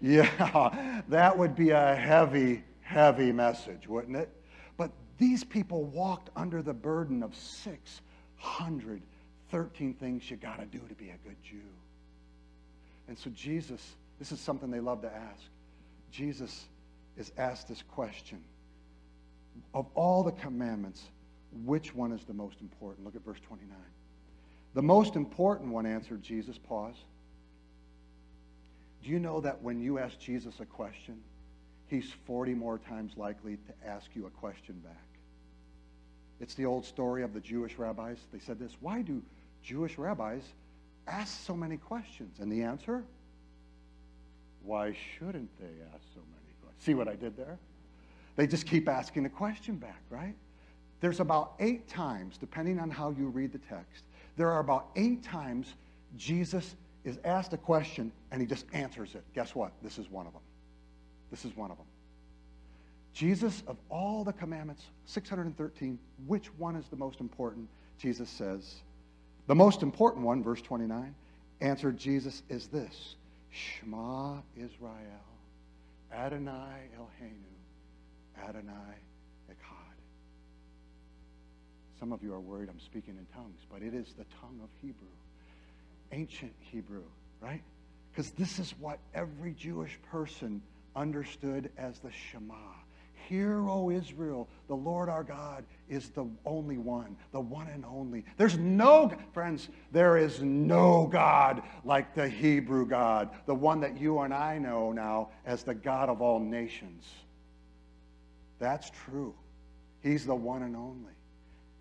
Yeah, 0.00 1.02
that 1.08 1.36
would 1.36 1.56
be 1.56 1.70
a 1.70 1.94
heavy, 1.94 2.62
heavy 2.80 3.32
message, 3.32 3.88
wouldn't 3.88 4.16
it? 4.16 4.30
But 4.76 4.90
these 5.18 5.44
people 5.44 5.84
walked 5.84 6.30
under 6.36 6.62
the 6.62 6.74
burden 6.74 7.22
of 7.22 7.34
613 9.54 9.94
things 9.94 10.28
you 10.28 10.36
got 10.36 10.58
to 10.58 10.66
do 10.66 10.80
to 10.88 10.94
be 10.96 11.10
a 11.10 11.28
good 11.28 11.36
Jew. 11.44 11.60
And 13.06 13.16
so 13.16 13.30
Jesus, 13.30 13.80
this 14.18 14.32
is 14.32 14.40
something 14.40 14.68
they 14.68 14.80
love 14.80 15.02
to 15.02 15.14
ask. 15.14 15.42
Jesus 16.10 16.64
is 17.16 17.30
asked 17.38 17.68
this 17.68 17.80
question 17.92 18.42
of 19.72 19.86
all 19.94 20.24
the 20.24 20.32
commandments, 20.32 21.04
which 21.64 21.94
one 21.94 22.10
is 22.10 22.24
the 22.24 22.34
most 22.34 22.60
important? 22.62 23.04
Look 23.04 23.14
at 23.14 23.24
verse 23.24 23.38
29. 23.46 23.76
The 24.74 24.82
most 24.82 25.14
important 25.14 25.70
one, 25.70 25.86
answered 25.86 26.20
Jesus. 26.20 26.58
Pause. 26.58 26.96
Do 29.04 29.10
you 29.10 29.20
know 29.20 29.40
that 29.40 29.62
when 29.62 29.80
you 29.80 30.00
ask 30.00 30.18
Jesus 30.18 30.58
a 30.58 30.66
question, 30.66 31.20
he's 31.86 32.10
40 32.26 32.54
more 32.54 32.78
times 32.78 33.12
likely 33.16 33.56
to 33.56 33.88
ask 33.88 34.06
you 34.14 34.26
a 34.26 34.30
question 34.30 34.74
back? 34.84 35.06
It's 36.40 36.54
the 36.54 36.66
old 36.66 36.84
story 36.84 37.22
of 37.22 37.32
the 37.32 37.40
Jewish 37.40 37.78
rabbis. 37.78 38.18
They 38.32 38.40
said 38.40 38.58
this 38.58 38.72
Why 38.80 39.02
do 39.02 39.22
Jewish 39.64 39.98
rabbis 39.98 40.42
ask 41.06 41.44
so 41.44 41.56
many 41.56 41.76
questions? 41.76 42.38
And 42.38 42.52
the 42.52 42.62
answer? 42.62 43.02
Why 44.62 44.96
shouldn't 45.16 45.50
they 45.58 45.82
ask 45.92 46.02
so 46.14 46.20
many 46.20 46.54
questions? 46.62 46.84
See 46.84 46.94
what 46.94 47.08
I 47.08 47.16
did 47.16 47.36
there? 47.36 47.58
They 48.36 48.46
just 48.46 48.66
keep 48.66 48.88
asking 48.88 49.22
the 49.22 49.28
question 49.28 49.76
back, 49.76 50.02
right? 50.10 50.34
There's 51.00 51.20
about 51.20 51.54
eight 51.60 51.88
times, 51.88 52.38
depending 52.38 52.78
on 52.78 52.90
how 52.90 53.10
you 53.10 53.28
read 53.28 53.52
the 53.52 53.58
text, 53.58 54.04
there 54.36 54.50
are 54.50 54.60
about 54.60 54.88
eight 54.96 55.22
times 55.22 55.74
Jesus 56.16 56.76
is 57.04 57.18
asked 57.24 57.52
a 57.52 57.58
question 57.58 58.10
and 58.30 58.40
he 58.40 58.46
just 58.46 58.66
answers 58.72 59.14
it. 59.14 59.22
Guess 59.34 59.54
what? 59.54 59.72
This 59.82 59.98
is 59.98 60.10
one 60.10 60.26
of 60.26 60.32
them. 60.32 60.42
This 61.30 61.44
is 61.44 61.56
one 61.56 61.70
of 61.70 61.76
them. 61.76 61.86
Jesus, 63.12 63.62
of 63.66 63.76
all 63.90 64.24
the 64.24 64.32
commandments, 64.32 64.86
613, 65.06 65.98
which 66.26 66.46
one 66.58 66.74
is 66.74 66.86
the 66.88 66.96
most 66.96 67.20
important? 67.20 67.68
Jesus 67.98 68.28
says, 68.28 68.76
the 69.46 69.54
most 69.54 69.82
important 69.82 70.24
one, 70.24 70.42
verse 70.42 70.62
29, 70.62 71.14
answered 71.60 71.98
Jesus, 71.98 72.42
is 72.48 72.66
this 72.68 73.16
Shema 73.50 74.38
Israel, 74.56 74.92
Adonai 76.12 76.88
Eloheinu, 76.96 78.48
Adonai 78.48 78.96
Echad. 79.50 79.96
Some 82.00 82.12
of 82.12 82.22
you 82.22 82.32
are 82.32 82.40
worried 82.40 82.68
I'm 82.68 82.80
speaking 82.80 83.16
in 83.18 83.26
tongues, 83.34 83.60
but 83.70 83.82
it 83.82 83.94
is 83.94 84.14
the 84.18 84.24
tongue 84.40 84.60
of 84.62 84.68
Hebrew, 84.80 85.08
ancient 86.12 86.52
Hebrew, 86.60 87.04
right? 87.40 87.62
Because 88.10 88.30
this 88.32 88.58
is 88.58 88.74
what 88.78 88.98
every 89.14 89.52
Jewish 89.52 89.98
person 90.10 90.62
understood 90.96 91.70
as 91.76 91.98
the 91.98 92.10
Shema. 92.10 92.54
Hear, 93.28 93.68
O 93.68 93.90
Israel, 93.90 94.48
the 94.68 94.74
Lord 94.74 95.08
our 95.08 95.24
God 95.24 95.64
is 95.88 96.10
the 96.10 96.26
only 96.44 96.78
one, 96.78 97.16
the 97.32 97.40
one 97.40 97.68
and 97.68 97.84
only. 97.84 98.24
There's 98.36 98.58
no, 98.58 99.12
friends, 99.32 99.68
there 99.92 100.16
is 100.16 100.42
no 100.42 101.06
God 101.06 101.62
like 101.84 102.14
the 102.14 102.28
Hebrew 102.28 102.86
God, 102.86 103.30
the 103.46 103.54
one 103.54 103.80
that 103.80 103.98
you 103.98 104.20
and 104.20 104.34
I 104.34 104.58
know 104.58 104.92
now 104.92 105.30
as 105.46 105.62
the 105.62 105.74
God 105.74 106.08
of 106.08 106.20
all 106.20 106.38
nations. 106.38 107.06
That's 108.58 108.90
true. 108.90 109.34
He's 110.02 110.26
the 110.26 110.34
one 110.34 110.62
and 110.62 110.76
only. 110.76 111.12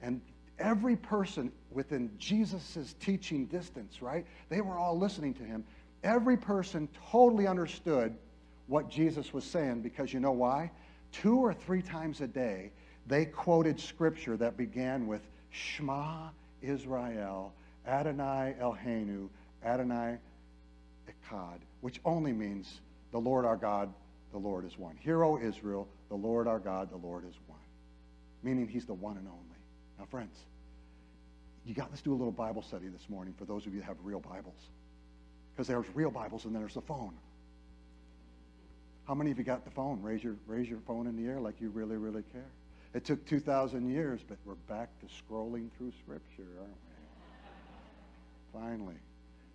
And 0.02 0.22
every 0.60 0.96
person 0.96 1.52
within 1.72 2.12
Jesus' 2.18 2.96
teaching 3.00 3.46
distance, 3.46 4.02
right? 4.02 4.26
They 4.50 4.62
were 4.62 4.78
all 4.78 4.98
listening 4.98 5.34
to 5.36 5.44
him. 5.44 5.64
Every 6.04 6.38
person 6.38 6.90
totally 7.12 7.48
understood 7.48 8.16
what 8.68 8.90
Jesus 8.90 9.34
was 9.34 9.44
saying 9.44 9.82
because 9.82 10.14
you 10.14 10.20
know 10.20 10.32
why? 10.32 10.72
Two 11.14 11.38
or 11.38 11.54
three 11.54 11.82
times 11.82 12.20
a 12.20 12.28
day, 12.28 12.72
they 13.08 13.26
quoted 13.26 13.80
scripture 13.80 14.36
that 14.38 14.58
began 14.58 15.08
with 15.08 15.22
Shema 15.52 16.30
Israel, 16.62 17.54
Adonai 17.88 18.56
Eloheinu, 18.60 19.30
Adonai 19.64 20.18
Echad, 21.08 21.60
which 21.82 22.02
only 22.04 22.34
means 22.34 22.82
the 23.12 23.20
Lord 23.20 23.46
our 23.46 23.56
God, 23.56 23.94
the 24.32 24.38
Lord 24.38 24.66
is 24.66 24.78
one. 24.78 24.98
Hear, 25.00 25.24
O 25.24 25.38
Israel, 25.38 25.88
the 26.10 26.16
Lord 26.16 26.48
our 26.48 26.60
God, 26.60 26.90
the 26.90 26.98
Lord 26.98 27.24
is 27.30 27.36
one. 27.48 27.60
Meaning 28.42 28.68
he's 28.68 28.86
the 28.86 28.94
one 28.94 29.18
and 29.18 29.28
only. 29.28 29.40
Now, 30.00 30.06
friends, 30.06 30.36
you 31.66 31.74
got 31.74 31.90
let's 31.92 32.02
do 32.02 32.12
a 32.12 32.16
little 32.16 32.32
Bible 32.32 32.62
study 32.62 32.88
this 32.88 33.08
morning 33.08 33.34
for 33.38 33.46
those 33.46 33.66
of 33.66 33.74
you 33.74 33.80
that 33.80 33.86
have 33.86 33.98
real 34.04 34.20
Bibles. 34.20 34.70
Because 35.54 35.68
there's 35.68 35.86
real 35.94 36.12
Bibles 36.12 36.46
and 36.46 36.54
then 36.54 36.62
there's 36.62 36.74
the 36.74 36.82
phone. 36.82 37.14
How 39.08 39.14
many 39.14 39.32
of 39.32 39.38
you 39.38 39.44
got 39.44 39.66
the 39.66 39.72
phone? 39.72 40.02
Raise 40.02 40.24
your, 40.24 40.36
raise 40.48 40.70
your 40.70 40.80
phone 40.88 41.08
in 41.08 41.16
the 41.16 41.30
air 41.30 41.40
like 41.40 41.60
you 41.60 41.70
really, 41.70 41.98
really 41.98 42.24
care. 42.32 42.50
It 42.94 43.04
took 43.04 43.26
2,000 43.26 43.90
years, 43.90 44.22
but 44.28 44.38
we're 44.46 44.54
back 44.68 44.90
to 45.00 45.08
scrolling 45.08 45.70
through 45.78 45.92
Scripture, 46.04 46.48
aren't 46.60 46.70
we? 46.70 48.60
Finally. 48.60 49.00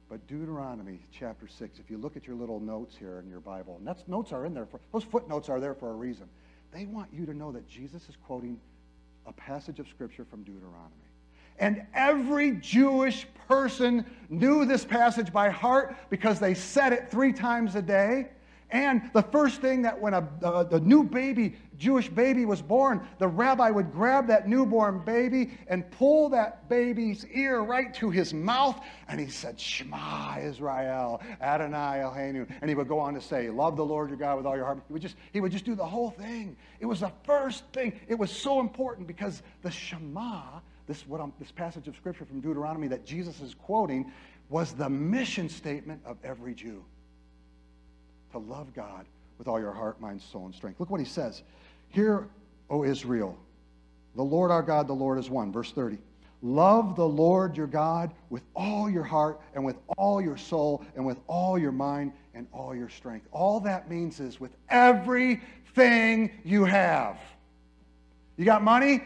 But 0.09 0.27
Deuteronomy 0.27 1.01
chapter 1.13 1.47
6, 1.47 1.79
if 1.79 1.91
you 1.91 1.99
look 1.99 2.17
at 2.17 2.27
your 2.27 2.37
little 2.37 2.61
notes 2.61 2.97
here 2.97 3.21
in 3.21 3.31
your 3.31 3.41
Bible, 3.41 3.77
and 3.79 3.87
that's 3.87 4.03
notes 4.09 4.33
are 4.33 4.45
in 4.45 4.55
there 4.55 4.67
for 4.67 4.81
those 4.93 5.05
footnotes 5.05 5.49
are 5.49 5.61
there 5.61 5.75
for 5.75 5.91
a 5.91 5.95
reason. 5.95 6.29
They 6.73 6.87
want 6.87 7.09
you 7.13 7.27
to 7.27 7.35
know 7.35 7.53
that 7.53 7.69
Jesus 7.69 8.09
is 8.09 8.17
quoting 8.27 8.59
a 9.27 9.33
passage 9.33 9.79
of 9.79 9.89
Scripture 9.89 10.25
from 10.25 10.43
Deuteronomy. 10.43 10.95
And 11.59 11.87
every 11.93 12.53
Jewish 12.53 13.27
person 13.49 14.05
knew 14.29 14.65
this 14.65 14.85
passage 14.85 15.33
by 15.33 15.51
heart 15.51 15.97
because 16.09 16.39
they 16.39 16.55
said 16.55 16.93
it 16.93 17.11
three 17.11 17.33
times 17.33 17.75
a 17.75 17.83
day. 17.83 18.29
And 18.71 19.11
the 19.15 19.23
first 19.23 19.63
thing 19.63 19.83
that 19.83 19.99
when 19.99 20.13
a, 20.13 20.81
new 20.81 21.03
baby, 21.03 21.57
Jewish 21.79 22.11
baby 22.11 22.45
was 22.45 22.61
born, 22.61 23.07
the 23.19 23.27
rabbi 23.27 23.71
would 23.71 23.93
grab 23.93 24.27
that 24.27 24.47
newborn 24.47 25.05
baby 25.07 25.53
and 25.69 25.91
pull 25.93 26.29
that 26.31 26.69
baby's 26.69 27.25
ear 27.33 27.61
right 27.61 27.95
to 27.95 28.11
his 28.11 28.35
mouth. 28.35 28.79
And 29.09 29.19
he 29.19 29.29
said, 29.29 29.59
Shema 29.59 30.39
Israel, 30.41 31.23
Adonai 31.41 32.01
Eloheinu. 32.01 32.47
And 32.61 32.69
he 32.69 32.75
would 32.75 32.89
go 32.89 32.99
on 32.99 33.15
to 33.15 33.23
say, 33.23 33.49
love 33.49 33.77
the 33.77 33.85
Lord 33.85 34.11
your 34.11 34.19
God 34.19 34.37
with 34.37 34.45
all 34.45 34.57
your 34.57 34.67
heart. 34.67 34.83
He 34.87 34.93
would 34.93 35.03
just, 35.03 35.17
he 35.33 35.41
would 35.41 35.53
just 35.53 35.65
do 35.65 35.75
the 35.75 35.87
whole 35.87 36.11
thing. 36.11 36.55
It 36.81 36.87
was 36.87 37.01
the 37.01 37.13
first 37.25 37.65
thing. 37.73 37.99
It 38.07 38.17
was 38.17 38.31
so 38.31 38.61
important 38.61 39.07
because 39.07 39.43
the 39.63 39.71
Shema, 39.71 40.43
this, 40.87 41.07
what 41.07 41.23
I'm, 41.23 41.33
this 41.39 41.53
passage 41.53 41.89
of 41.89 41.97
scripture 41.97 42.27
from 42.27 42.41
Deuteronomy 42.41 42.89
that 42.89 43.07
Jesus 43.07 43.41
is 43.41 43.55
quoting, 43.55 44.13
was 44.51 44.73
the 44.73 44.91
mission 44.91 45.49
statement 45.49 46.03
of 46.05 46.19
every 46.23 46.55
Jew 46.55 46.85
to 48.33 48.39
love 48.39 48.75
God 48.75 49.07
with 49.39 49.49
all 49.49 49.61
your 49.61 49.73
heart, 49.73 50.01
mind, 50.01 50.21
soul, 50.21 50.47
and 50.47 50.55
strength. 50.55 50.81
Look 50.81 50.91
what 50.91 51.01
he 51.01 51.07
says. 51.07 51.43
Hear, 51.91 52.29
O 52.71 52.85
Israel, 52.85 53.39
the 54.15 54.23
Lord 54.23 54.51
our 54.51 54.63
God, 54.63 54.89
the 54.89 54.95
Lord 54.95 55.19
is 55.19 55.31
one. 55.31 55.53
Verse 55.53 55.73
30. 55.73 55.99
Love 56.41 56.95
the 56.95 57.07
Lord 57.07 57.57
your 57.57 57.67
God 57.67 58.13
with 58.31 58.43
all 58.55 58.89
your 58.89 59.03
heart 59.03 59.41
and 59.55 59.65
with 59.65 59.77
all 59.97 60.21
your 60.21 60.37
soul 60.37 60.85
and 60.95 61.05
with 61.05 61.19
all 61.27 61.59
your 61.59 61.73
mind 61.73 62.13
and 62.35 62.47
all 62.53 62.75
your 62.75 62.89
strength. 62.89 63.27
All 63.33 63.59
that 63.61 63.91
means 63.91 64.21
is 64.21 64.39
with 64.39 64.53
everything 64.69 66.31
you 66.45 66.65
have. 66.65 67.19
You 68.37 68.45
got 68.45 68.63
money? 68.63 69.03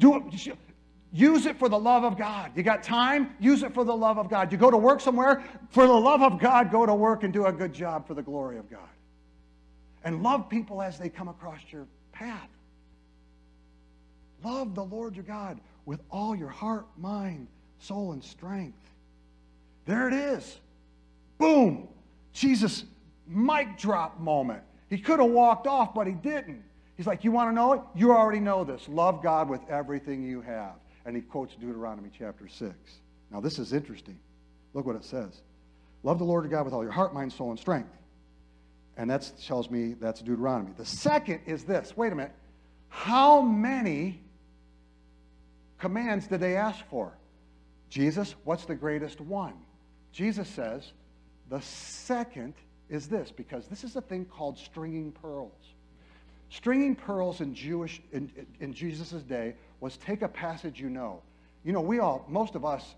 Do 0.00 0.16
it. 0.16 0.56
Use 1.12 1.46
it 1.46 1.58
for 1.58 1.68
the 1.68 1.78
love 1.78 2.04
of 2.04 2.16
God. 2.16 2.52
You 2.54 2.62
got 2.62 2.84
time? 2.84 3.34
Use 3.40 3.64
it 3.64 3.74
for 3.74 3.84
the 3.84 3.96
love 3.96 4.16
of 4.16 4.30
God. 4.30 4.52
You 4.52 4.58
go 4.58 4.70
to 4.70 4.76
work 4.76 5.00
somewhere? 5.00 5.42
For 5.70 5.86
the 5.86 5.92
love 5.92 6.22
of 6.22 6.38
God, 6.38 6.70
go 6.70 6.86
to 6.86 6.94
work 6.94 7.24
and 7.24 7.32
do 7.32 7.46
a 7.46 7.52
good 7.52 7.72
job 7.72 8.06
for 8.06 8.14
the 8.14 8.22
glory 8.22 8.58
of 8.58 8.70
God. 8.70 8.88
And 10.04 10.22
love 10.22 10.48
people 10.48 10.80
as 10.80 10.98
they 10.98 11.08
come 11.08 11.28
across 11.28 11.60
your 11.70 11.86
path. 12.12 12.48
Love 14.44 14.74
the 14.74 14.84
Lord 14.84 15.16
your 15.16 15.24
God 15.24 15.60
with 15.84 16.00
all 16.10 16.36
your 16.36 16.48
heart, 16.48 16.86
mind, 16.96 17.48
soul, 17.80 18.12
and 18.12 18.22
strength. 18.22 18.78
There 19.86 20.06
it 20.06 20.14
is. 20.14 20.58
Boom. 21.38 21.88
Jesus, 22.32 22.84
mic 23.26 23.76
drop 23.76 24.20
moment. 24.20 24.62
He 24.88 24.98
could 24.98 25.18
have 25.18 25.30
walked 25.30 25.66
off, 25.66 25.92
but 25.92 26.06
he 26.06 26.12
didn't. 26.12 26.62
He's 26.96 27.06
like, 27.06 27.24
You 27.24 27.32
want 27.32 27.50
to 27.50 27.54
know 27.54 27.72
it? 27.72 27.80
You 27.96 28.12
already 28.12 28.40
know 28.40 28.62
this. 28.62 28.88
Love 28.88 29.22
God 29.22 29.48
with 29.48 29.60
everything 29.68 30.22
you 30.22 30.40
have 30.42 30.74
and 31.04 31.16
he 31.16 31.22
quotes 31.22 31.54
Deuteronomy 31.54 32.10
chapter 32.16 32.48
6. 32.48 32.74
Now, 33.30 33.40
this 33.40 33.58
is 33.58 33.72
interesting. 33.72 34.18
Look 34.74 34.86
what 34.86 34.96
it 34.96 35.04
says 35.04 35.40
Love 36.02 36.18
the 36.18 36.24
Lord 36.24 36.44
your 36.44 36.50
God 36.50 36.64
with 36.64 36.74
all 36.74 36.82
your 36.82 36.92
heart, 36.92 37.12
mind, 37.12 37.32
soul, 37.32 37.50
and 37.50 37.58
strength. 37.58 37.90
And 38.96 39.10
that 39.10 39.30
tells 39.46 39.70
me 39.70 39.94
that's 39.94 40.20
Deuteronomy. 40.20 40.72
The 40.76 40.86
second 40.86 41.40
is 41.46 41.64
this 41.64 41.96
wait 41.96 42.12
a 42.12 42.16
minute. 42.16 42.34
How 42.88 43.40
many 43.40 44.20
commands 45.78 46.26
did 46.26 46.40
they 46.40 46.56
ask 46.56 46.84
for? 46.90 47.12
Jesus, 47.88 48.34
what's 48.44 48.64
the 48.64 48.74
greatest 48.74 49.20
one? 49.20 49.54
Jesus 50.12 50.48
says, 50.48 50.92
the 51.48 51.60
second 51.60 52.54
is 52.88 53.08
this, 53.08 53.30
because 53.30 53.66
this 53.68 53.84
is 53.84 53.96
a 53.96 54.00
thing 54.00 54.24
called 54.24 54.58
stringing 54.58 55.12
pearls. 55.12 55.52
Stringing 56.50 56.96
pearls 56.96 57.40
in 57.40 57.54
Jewish 57.54 58.00
in, 58.12 58.30
in 58.58 58.72
Jesus' 58.72 59.22
day 59.22 59.54
was 59.80 59.96
take 59.96 60.22
a 60.22 60.28
passage 60.28 60.80
you 60.80 60.90
know. 60.90 61.22
You 61.64 61.72
know, 61.72 61.80
we 61.80 61.98
all, 61.98 62.24
most 62.28 62.54
of 62.54 62.64
us, 62.64 62.94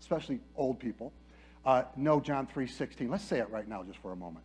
especially 0.00 0.40
old 0.56 0.78
people, 0.78 1.12
uh, 1.64 1.84
know 1.96 2.20
John 2.20 2.46
3.16. 2.46 3.10
Let's 3.10 3.24
say 3.24 3.38
it 3.38 3.50
right 3.50 3.68
now 3.68 3.82
just 3.82 3.98
for 3.98 4.12
a 4.12 4.16
moment. 4.16 4.44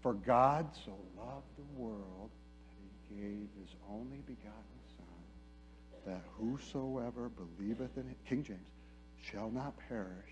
For 0.00 0.14
God 0.14 0.68
so 0.84 0.92
loved 1.16 1.46
the 1.56 1.80
world 1.80 2.30
that 2.68 3.14
he 3.14 3.22
gave 3.22 3.48
his 3.60 3.74
only 3.90 4.18
begotten 4.26 4.52
Son, 4.96 6.12
that 6.12 6.22
whosoever 6.38 7.30
believeth 7.30 7.96
in 7.96 8.04
him, 8.04 8.16
King 8.28 8.42
James, 8.42 8.60
shall 9.22 9.50
not 9.50 9.74
perish, 9.88 10.30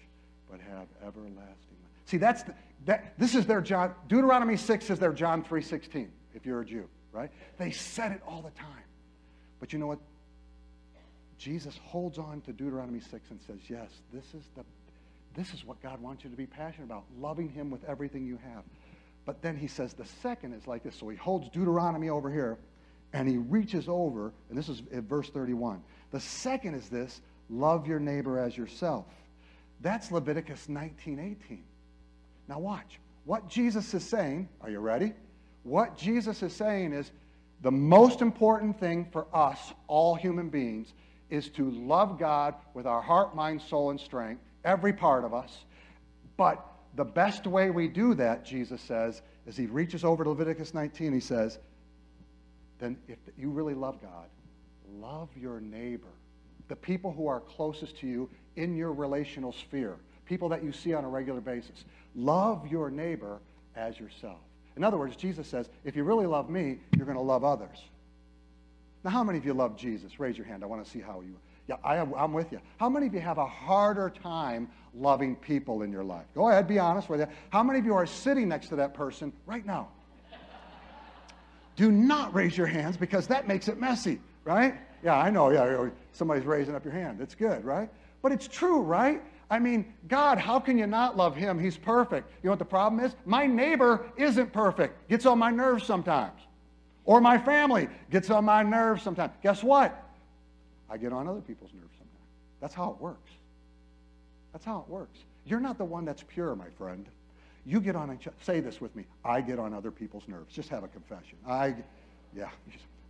but 0.50 0.60
have 0.60 0.88
everlasting 1.06 1.36
life. 1.36 1.90
See, 2.06 2.16
that's 2.16 2.42
the, 2.42 2.54
that. 2.86 3.14
This 3.18 3.34
is 3.34 3.46
their 3.46 3.60
John. 3.60 3.94
Deuteronomy 4.08 4.56
6 4.56 4.90
is 4.90 4.98
their 4.98 5.12
John 5.12 5.44
3.16, 5.44 6.08
if 6.34 6.44
you're 6.44 6.62
a 6.62 6.64
Jew, 6.64 6.88
right? 7.12 7.30
They 7.56 7.70
said 7.70 8.10
it 8.10 8.20
all 8.26 8.42
the 8.42 8.50
time. 8.50 8.82
But 9.60 9.72
you 9.72 9.78
know 9.78 9.86
what? 9.86 10.00
Jesus 11.40 11.80
holds 11.82 12.18
on 12.18 12.42
to 12.42 12.52
Deuteronomy 12.52 13.00
6 13.00 13.30
and 13.30 13.40
says, 13.46 13.56
yes, 13.66 13.88
this 14.12 14.24
is, 14.34 14.44
the, 14.56 14.64
this 15.34 15.54
is 15.54 15.64
what 15.64 15.82
God 15.82 16.00
wants 16.02 16.22
you 16.22 16.28
to 16.28 16.36
be 16.36 16.46
passionate 16.46 16.84
about, 16.84 17.04
loving 17.18 17.48
him 17.48 17.70
with 17.70 17.82
everything 17.88 18.26
you 18.26 18.38
have. 18.52 18.62
But 19.24 19.40
then 19.40 19.56
he 19.56 19.66
says 19.66 19.94
the 19.94 20.04
second 20.04 20.52
is 20.52 20.66
like 20.66 20.82
this. 20.82 20.94
So 20.96 21.08
he 21.08 21.16
holds 21.16 21.48
Deuteronomy 21.48 22.10
over 22.10 22.30
here 22.30 22.58
and 23.14 23.26
he 23.26 23.38
reaches 23.38 23.88
over, 23.88 24.32
and 24.50 24.58
this 24.58 24.68
is 24.68 24.82
in 24.92 25.06
verse 25.06 25.30
31. 25.30 25.82
The 26.10 26.20
second 26.20 26.74
is 26.74 26.90
this 26.90 27.22
love 27.48 27.86
your 27.86 27.98
neighbor 27.98 28.38
as 28.38 28.56
yourself. 28.56 29.06
That's 29.80 30.12
Leviticus 30.12 30.68
19 30.68 31.18
18. 31.18 31.64
Now, 32.48 32.58
watch. 32.58 33.00
What 33.24 33.48
Jesus 33.48 33.94
is 33.94 34.04
saying, 34.04 34.48
are 34.60 34.70
you 34.70 34.80
ready? 34.80 35.14
What 35.62 35.96
Jesus 35.96 36.42
is 36.42 36.54
saying 36.54 36.92
is 36.92 37.10
the 37.62 37.70
most 37.70 38.20
important 38.20 38.78
thing 38.78 39.06
for 39.10 39.26
us, 39.34 39.58
all 39.86 40.14
human 40.14 40.48
beings, 40.48 40.92
is 41.30 41.48
to 41.50 41.70
love 41.70 42.18
God 42.18 42.54
with 42.74 42.86
our 42.86 43.00
heart, 43.00 43.34
mind, 43.34 43.62
soul, 43.62 43.90
and 43.90 44.00
strength, 44.00 44.42
every 44.64 44.92
part 44.92 45.24
of 45.24 45.32
us. 45.32 45.64
But 46.36 46.64
the 46.96 47.04
best 47.04 47.46
way 47.46 47.70
we 47.70 47.88
do 47.88 48.14
that, 48.14 48.44
Jesus 48.44 48.80
says, 48.80 49.22
is 49.46 49.56
he 49.56 49.66
reaches 49.66 50.04
over 50.04 50.24
to 50.24 50.30
Leviticus 50.30 50.74
19, 50.74 51.12
he 51.12 51.20
says, 51.20 51.58
then 52.78 52.96
if 53.08 53.18
you 53.38 53.50
really 53.50 53.74
love 53.74 54.00
God, 54.00 54.28
love 54.98 55.28
your 55.36 55.60
neighbor, 55.60 56.08
the 56.68 56.76
people 56.76 57.12
who 57.12 57.26
are 57.26 57.40
closest 57.40 57.96
to 57.98 58.06
you 58.06 58.28
in 58.56 58.76
your 58.76 58.92
relational 58.92 59.52
sphere, 59.52 59.96
people 60.24 60.48
that 60.48 60.64
you 60.64 60.72
see 60.72 60.94
on 60.94 61.04
a 61.04 61.08
regular 61.08 61.40
basis. 61.40 61.84
Love 62.14 62.66
your 62.66 62.90
neighbor 62.90 63.38
as 63.76 63.98
yourself. 63.98 64.38
In 64.76 64.84
other 64.84 64.96
words, 64.96 65.16
Jesus 65.16 65.46
says, 65.46 65.68
if 65.84 65.94
you 65.94 66.04
really 66.04 66.26
love 66.26 66.48
me, 66.48 66.78
you're 66.96 67.06
going 67.06 67.16
to 67.16 67.22
love 67.22 67.44
others. 67.44 67.78
Now, 69.04 69.10
how 69.10 69.24
many 69.24 69.38
of 69.38 69.46
you 69.46 69.54
love 69.54 69.76
Jesus? 69.76 70.20
Raise 70.20 70.36
your 70.36 70.46
hand. 70.46 70.62
I 70.62 70.66
want 70.66 70.84
to 70.84 70.90
see 70.90 71.00
how 71.00 71.20
you. 71.20 71.36
Yeah, 71.68 71.76
I, 71.84 71.96
am 71.96 72.32
with 72.32 72.52
you. 72.52 72.60
How 72.78 72.88
many 72.88 73.06
of 73.06 73.14
you 73.14 73.20
have 73.20 73.38
a 73.38 73.46
harder 73.46 74.10
time 74.10 74.68
loving 74.92 75.36
people 75.36 75.82
in 75.82 75.92
your 75.92 76.02
life? 76.02 76.26
Go 76.34 76.48
ahead, 76.48 76.66
be 76.66 76.78
honest 76.78 77.08
with 77.08 77.20
you. 77.20 77.26
How 77.50 77.62
many 77.62 77.78
of 77.78 77.84
you 77.84 77.94
are 77.94 78.06
sitting 78.06 78.48
next 78.48 78.68
to 78.70 78.76
that 78.76 78.92
person 78.92 79.32
right 79.46 79.64
now? 79.64 79.88
Do 81.76 81.92
not 81.92 82.34
raise 82.34 82.58
your 82.58 82.66
hands 82.66 82.96
because 82.96 83.28
that 83.28 83.46
makes 83.46 83.68
it 83.68 83.78
messy, 83.78 84.20
right? 84.44 84.74
Yeah, 85.02 85.16
I 85.16 85.30
know. 85.30 85.50
Yeah, 85.50 85.88
somebody's 86.12 86.44
raising 86.44 86.74
up 86.74 86.84
your 86.84 86.92
hand. 86.92 87.20
It's 87.20 87.34
good, 87.34 87.64
right? 87.64 87.88
But 88.20 88.32
it's 88.32 88.48
true, 88.48 88.80
right? 88.80 89.22
I 89.48 89.58
mean, 89.58 89.92
God, 90.08 90.38
how 90.38 90.60
can 90.60 90.76
you 90.76 90.86
not 90.86 91.16
love 91.16 91.36
him? 91.36 91.58
He's 91.58 91.76
perfect. 91.76 92.30
You 92.42 92.48
know 92.48 92.52
what 92.52 92.58
the 92.58 92.64
problem 92.64 93.02
is? 93.04 93.14
My 93.24 93.46
neighbor 93.46 94.06
isn't 94.16 94.52
perfect, 94.52 95.08
gets 95.08 95.24
on 95.24 95.38
my 95.38 95.50
nerves 95.50 95.84
sometimes. 95.84 96.40
Or 97.10 97.20
my 97.20 97.38
family 97.38 97.88
gets 98.08 98.30
on 98.30 98.44
my 98.44 98.62
nerves 98.62 99.02
sometimes. 99.02 99.32
Guess 99.42 99.64
what? 99.64 100.00
I 100.88 100.96
get 100.96 101.12
on 101.12 101.26
other 101.26 101.40
people's 101.40 101.72
nerves 101.74 101.92
sometimes. 101.98 102.28
That's 102.60 102.72
how 102.72 102.92
it 102.92 103.00
works. 103.00 103.32
That's 104.52 104.64
how 104.64 104.84
it 104.86 104.88
works. 104.88 105.18
You're 105.44 105.58
not 105.58 105.76
the 105.76 105.84
one 105.84 106.04
that's 106.04 106.22
pure, 106.22 106.54
my 106.54 106.68
friend. 106.78 107.04
You 107.66 107.80
get 107.80 107.96
on 107.96 108.10
and 108.10 108.20
say 108.42 108.60
this 108.60 108.80
with 108.80 108.94
me. 108.94 109.06
I 109.24 109.40
get 109.40 109.58
on 109.58 109.74
other 109.74 109.90
people's 109.90 110.28
nerves. 110.28 110.54
Just 110.54 110.68
have 110.68 110.84
a 110.84 110.88
confession. 110.88 111.36
I, 111.44 111.74
yeah, 112.32 112.50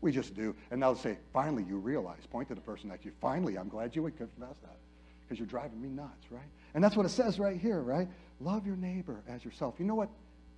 we 0.01 0.13
just 0.13 0.35
do. 0.35 0.55
And 0.71 0.83
they'll 0.83 0.97
say, 0.97 1.19
finally, 1.35 1.67
you 1.69 1.77
realize. 1.77 2.25
Point 2.31 2.49
to 2.49 2.55
the 2.55 2.63
person 2.63 2.89
next 2.89 3.03
to 3.03 3.09
you. 3.09 3.15
Finally, 3.21 3.59
I'm 3.59 3.69
glad 3.69 3.95
you 3.95 4.03
would 4.03 4.17
confess 4.17 4.57
that 4.63 4.79
because 5.21 5.39
you're 5.39 5.47
driving 5.47 5.79
me 5.79 5.91
nuts, 5.91 6.25
right? 6.31 6.41
And 6.73 6.83
that's 6.83 6.97
what 6.97 7.05
it 7.05 7.11
says 7.11 7.39
right 7.39 7.61
here, 7.61 7.83
right? 7.83 8.09
Love 8.41 8.67
your 8.67 8.77
neighbor 8.77 9.21
as 9.29 9.45
yourself. 9.45 9.75
You 9.79 9.85
know 9.85 9.95
what? 9.95 10.09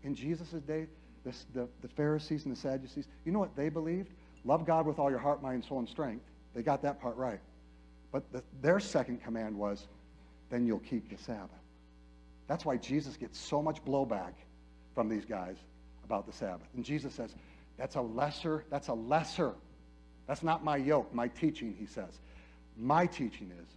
In 0.04 0.14
Jesus' 0.14 0.50
day, 0.64 0.86
this, 1.24 1.46
the, 1.54 1.68
the 1.80 1.88
Pharisees 1.88 2.44
and 2.44 2.54
the 2.54 2.58
Sadducees, 2.58 3.06
you 3.24 3.32
know 3.32 3.38
what 3.38 3.54
they 3.56 3.68
believed? 3.68 4.10
Love 4.44 4.66
God 4.66 4.86
with 4.86 4.98
all 4.98 5.10
your 5.10 5.18
heart, 5.18 5.42
mind, 5.42 5.64
soul, 5.64 5.78
and 5.78 5.88
strength. 5.88 6.24
They 6.54 6.62
got 6.62 6.82
that 6.82 7.00
part 7.00 7.16
right. 7.16 7.40
But 8.10 8.30
the, 8.32 8.42
their 8.60 8.80
second 8.80 9.22
command 9.22 9.56
was, 9.56 9.86
then 10.50 10.66
you'll 10.66 10.80
keep 10.80 11.08
the 11.08 11.22
Sabbath. 11.22 11.50
That's 12.48 12.64
why 12.64 12.76
Jesus 12.76 13.16
gets 13.16 13.38
so 13.38 13.62
much 13.62 13.82
blowback 13.84 14.32
from 14.94 15.08
these 15.08 15.24
guys 15.24 15.56
about 16.04 16.26
the 16.26 16.32
Sabbath. 16.32 16.66
And 16.74 16.84
Jesus 16.84 17.14
says, 17.14 17.34
that's 17.78 17.94
a 17.94 18.00
lesser, 18.00 18.64
that's 18.68 18.88
a 18.88 18.94
lesser. 18.94 19.54
That's 20.26 20.42
not 20.42 20.62
my 20.62 20.76
yoke, 20.76 21.12
my 21.14 21.28
teaching, 21.28 21.74
he 21.78 21.86
says. 21.86 22.20
My 22.76 23.06
teaching 23.06 23.50
is 23.60 23.68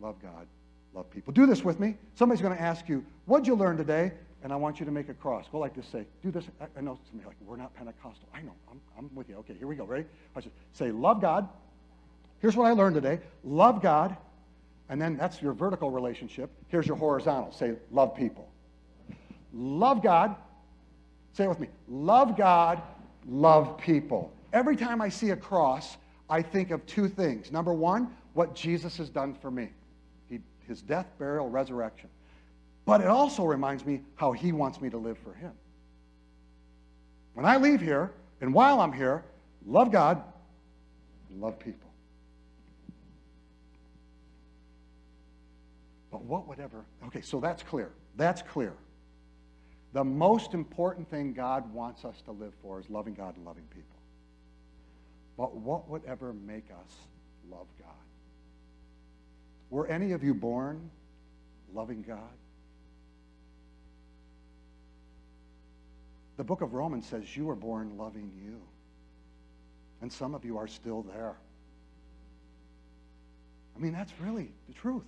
love 0.00 0.16
God, 0.22 0.46
love 0.94 1.10
people. 1.10 1.32
Do 1.32 1.46
this 1.46 1.64
with 1.64 1.78
me. 1.80 1.96
Somebody's 2.14 2.42
going 2.42 2.56
to 2.56 2.62
ask 2.62 2.88
you, 2.88 3.04
what'd 3.26 3.46
you 3.46 3.54
learn 3.54 3.76
today? 3.76 4.12
And 4.44 4.52
I 4.52 4.56
want 4.56 4.78
you 4.78 4.86
to 4.86 4.92
make 4.92 5.08
a 5.08 5.14
cross. 5.14 5.46
Go 5.50 5.58
like 5.58 5.74
this, 5.74 5.86
say, 5.86 6.04
do 6.22 6.30
this. 6.30 6.44
I 6.60 6.80
know 6.80 6.98
somebody 7.08 7.26
like, 7.26 7.36
we're 7.44 7.56
not 7.56 7.74
Pentecostal. 7.74 8.28
I 8.32 8.42
know, 8.42 8.52
I'm, 8.70 8.80
I'm 8.96 9.10
with 9.14 9.28
you. 9.28 9.36
Okay, 9.36 9.54
here 9.54 9.66
we 9.66 9.74
go. 9.74 9.84
Ready? 9.84 10.04
Say, 10.72 10.92
love 10.92 11.20
God. 11.20 11.48
Here's 12.40 12.54
what 12.54 12.66
I 12.66 12.72
learned 12.72 12.94
today. 12.94 13.20
Love 13.42 13.82
God. 13.82 14.16
And 14.90 15.00
then 15.00 15.16
that's 15.16 15.40
your 15.40 15.54
vertical 15.54 15.90
relationship. 15.90 16.50
Here's 16.68 16.86
your 16.86 16.98
horizontal. 16.98 17.52
Say, 17.52 17.74
love 17.90 18.14
people. 18.14 18.48
Love 19.54 20.02
God. 20.02 20.36
Say 21.34 21.44
it 21.44 21.48
with 21.48 21.58
me. 21.58 21.68
Love 21.88 22.36
God, 22.36 22.80
love 23.26 23.76
people. 23.78 24.32
Every 24.52 24.76
time 24.76 25.02
I 25.02 25.08
see 25.08 25.30
a 25.30 25.36
cross, 25.36 25.96
I 26.30 26.42
think 26.42 26.70
of 26.70 26.84
two 26.86 27.08
things. 27.08 27.50
Number 27.50 27.72
one, 27.72 28.14
what 28.34 28.54
Jesus 28.54 28.96
has 28.98 29.08
done 29.08 29.34
for 29.34 29.50
me 29.50 29.70
he, 30.28 30.38
his 30.68 30.80
death, 30.80 31.06
burial, 31.18 31.50
resurrection. 31.50 32.08
But 32.86 33.00
it 33.00 33.06
also 33.06 33.44
reminds 33.44 33.84
me 33.84 34.02
how 34.16 34.32
he 34.32 34.52
wants 34.52 34.80
me 34.80 34.90
to 34.90 34.98
live 34.98 35.18
for 35.18 35.32
him. 35.34 35.52
When 37.32 37.46
I 37.46 37.56
leave 37.56 37.80
here, 37.80 38.12
and 38.40 38.52
while 38.52 38.80
I'm 38.80 38.92
here, 38.92 39.24
love 39.66 39.90
God 39.90 40.22
love 41.40 41.58
people. 41.58 41.90
But 46.10 46.22
what 46.24 46.46
would 46.48 46.60
ever, 46.60 46.84
okay, 47.06 47.20
so 47.20 47.40
that's 47.40 47.62
clear. 47.62 47.90
That's 48.16 48.42
clear. 48.42 48.74
The 49.92 50.04
most 50.04 50.54
important 50.54 51.08
thing 51.10 51.32
God 51.32 51.72
wants 51.72 52.04
us 52.04 52.20
to 52.22 52.32
live 52.32 52.52
for 52.62 52.80
is 52.80 52.88
loving 52.88 53.14
God 53.14 53.36
and 53.36 53.44
loving 53.44 53.64
people. 53.70 53.96
But 55.36 55.56
what 55.56 55.88
would 55.88 56.04
ever 56.04 56.32
make 56.32 56.66
us 56.70 56.94
love 57.50 57.66
God? 57.78 57.88
Were 59.70 59.86
any 59.88 60.12
of 60.12 60.22
you 60.22 60.34
born 60.34 60.90
loving 61.72 62.02
God? 62.02 62.20
The 66.36 66.44
book 66.44 66.60
of 66.60 66.74
Romans 66.74 67.06
says 67.06 67.36
you 67.36 67.44
were 67.44 67.54
born 67.54 67.96
loving 67.96 68.30
you. 68.44 68.60
And 70.00 70.12
some 70.12 70.34
of 70.34 70.44
you 70.44 70.58
are 70.58 70.66
still 70.66 71.02
there. 71.02 71.34
I 73.76 73.80
mean, 73.80 73.92
that's 73.92 74.12
really 74.20 74.52
the 74.68 74.74
truth. 74.74 75.04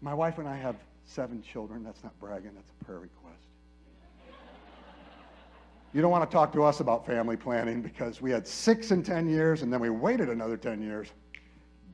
My 0.00 0.14
wife 0.14 0.38
and 0.38 0.48
I 0.48 0.56
have 0.56 0.76
seven 1.04 1.42
children. 1.42 1.82
That's 1.82 2.02
not 2.02 2.18
bragging, 2.20 2.52
that's 2.54 2.70
a 2.80 2.84
prayer 2.84 2.98
request. 2.98 3.36
You 5.92 6.00
don't 6.00 6.12
want 6.12 6.28
to 6.28 6.32
talk 6.32 6.52
to 6.52 6.62
us 6.62 6.78
about 6.78 7.04
family 7.04 7.36
planning 7.36 7.82
because 7.82 8.22
we 8.22 8.30
had 8.30 8.46
six 8.46 8.92
in 8.92 9.02
10 9.02 9.28
years 9.28 9.62
and 9.62 9.72
then 9.72 9.80
we 9.80 9.90
waited 9.90 10.28
another 10.28 10.56
10 10.56 10.80
years. 10.82 11.08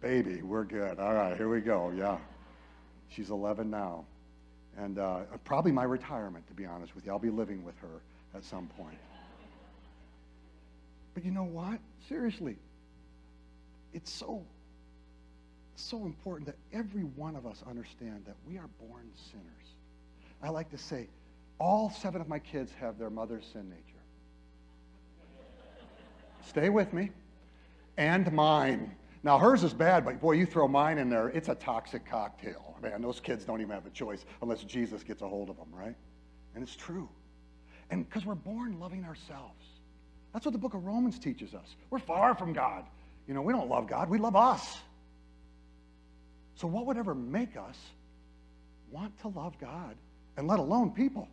Baby, 0.03 0.43
we're 0.43 0.65
good. 0.65 0.99
All 0.99 1.15
right, 1.15 1.35
here 1.35 1.49
we 1.49 1.61
go. 1.61 1.93
Yeah. 1.97 2.19
She's 3.09 3.31
11 3.31 3.71
now. 3.71 4.05
And 4.79 4.99
uh, 4.99 5.21
probably 5.45 5.73
my 5.73 5.85
retirement, 5.85 6.47
to 6.49 6.55
be 6.55 6.67
honest 6.67 6.95
with 6.95 7.07
you. 7.07 7.13
I'll 7.13 7.19
be 7.19 7.31
living 7.31 7.65
with 7.65 7.79
her 7.79 8.01
at 8.35 8.45
some 8.45 8.69
point. 8.79 8.99
But 11.15 11.25
you 11.25 11.31
know 11.31 11.45
what? 11.45 11.79
Seriously, 12.09 12.57
it's 13.95 14.13
so, 14.13 14.45
so 15.77 16.05
important 16.05 16.47
that 16.47 16.57
every 16.77 17.05
one 17.05 17.37
of 17.37 17.47
us 17.47 17.63
understand 17.67 18.25
that 18.27 18.37
we 18.47 18.59
are 18.59 18.69
born 18.79 19.09
sinners. 19.31 19.47
I 20.43 20.51
like 20.51 20.71
to 20.71 20.79
say, 20.79 21.09
all 21.59 21.91
seven 21.91 22.21
of 22.21 22.29
my 22.29 22.39
kids 22.39 22.71
have 22.79 22.99
their 22.99 23.09
mother's 23.09 23.47
sin 23.51 23.71
nature. 23.71 23.83
Stay 26.47 26.69
with 26.69 26.93
me. 26.93 27.11
And 27.97 28.31
mine. 28.33 28.95
Now, 29.27 29.41
hers 29.41 29.65
is 29.65 29.75
bad, 29.75 30.05
but 30.05 30.21
boy, 30.21 30.35
you 30.35 30.47
throw 30.47 30.69
mine 30.69 30.99
in 30.99 31.11
there, 31.11 31.31
it's 31.31 31.49
a 31.49 31.57
toxic 31.57 32.07
cocktail. 32.07 32.77
Man, 32.81 33.03
those 33.03 33.19
kids 33.19 33.45
don't 33.45 33.61
even 33.61 33.73
have 33.73 33.85
a 33.85 33.91
choice 33.91 34.25
unless 34.41 34.63
Jesus 34.63 35.03
gets 35.03 35.21
a 35.21 35.27
hold 35.27 35.51
of 35.51 35.57
them, 35.57 35.67
right? 35.73 35.97
And 36.55 36.63
it's 36.63 36.77
true. 36.77 37.09
And 37.91 38.09
because 38.09 38.25
we're 38.25 38.37
born 38.37 38.79
loving 38.79 39.05
ourselves. 39.05 39.65
That's 40.33 40.47
what 40.47 40.53
the 40.53 40.59
book 40.59 40.75
of 40.75 40.85
Romans 40.85 41.19
teaches 41.19 41.55
us. 41.55 41.75
We're 41.91 41.99
far 41.99 42.37
from 42.37 42.53
God. 42.53 42.85
You 43.27 43.35
know, 43.35 43.43
we 43.43 43.53
don't 43.53 43.69
love 43.69 43.89
God, 43.89 44.09
we 44.09 44.19
love 44.19 44.37
us. 44.37 44.79
So, 46.55 46.69
what 46.69 46.87
would 46.87 46.97
ever 46.97 47.13
make 47.17 47.57
us 47.57 47.77
want 48.93 49.19
to 49.23 49.29
love 49.29 49.59
God 49.59 49.97
and 50.37 50.47
let 50.47 50.61
alone 50.61 50.93
people? 50.93 51.27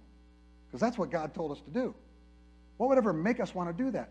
Because 0.66 0.82
that's 0.82 0.98
what 0.98 1.12
God 1.12 1.36
told 1.36 1.52
us 1.52 1.62
to 1.62 1.70
do. 1.70 1.94
What 2.78 2.90
would 2.90 2.98
ever 2.98 3.14
make 3.14 3.40
us 3.40 3.54
want 3.54 3.70
to 3.70 3.84
do 3.84 3.92
that? 3.92 4.10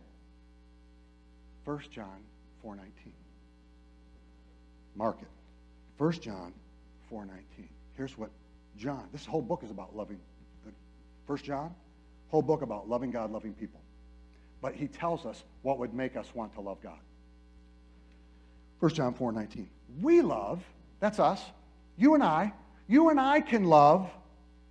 1 1.64 1.80
John 1.90 2.20
4:19. 2.64 3.21
Mark 4.96 5.18
it. 5.20 5.28
1 5.98 6.12
John 6.12 6.52
4.19. 7.12 7.28
Here's 7.96 8.16
what 8.16 8.30
John, 8.76 9.08
this 9.12 9.26
whole 9.26 9.42
book 9.42 9.62
is 9.62 9.70
about 9.70 9.94
loving. 9.94 10.18
The 10.64 10.72
1 11.26 11.38
John, 11.38 11.74
whole 12.28 12.42
book 12.42 12.62
about 12.62 12.88
loving 12.88 13.10
God, 13.10 13.30
loving 13.30 13.52
people. 13.54 13.80
But 14.60 14.74
he 14.74 14.88
tells 14.88 15.26
us 15.26 15.44
what 15.62 15.78
would 15.78 15.92
make 15.92 16.16
us 16.16 16.26
want 16.34 16.54
to 16.54 16.60
love 16.60 16.80
God. 16.82 16.98
1 18.80 18.94
John 18.94 19.14
4 19.14 19.32
19. 19.32 19.68
We 20.00 20.22
love, 20.22 20.62
that's 21.00 21.18
us, 21.18 21.42
you 21.96 22.14
and 22.14 22.22
I, 22.22 22.52
you 22.88 23.10
and 23.10 23.20
I 23.20 23.40
can 23.40 23.64
love. 23.64 24.10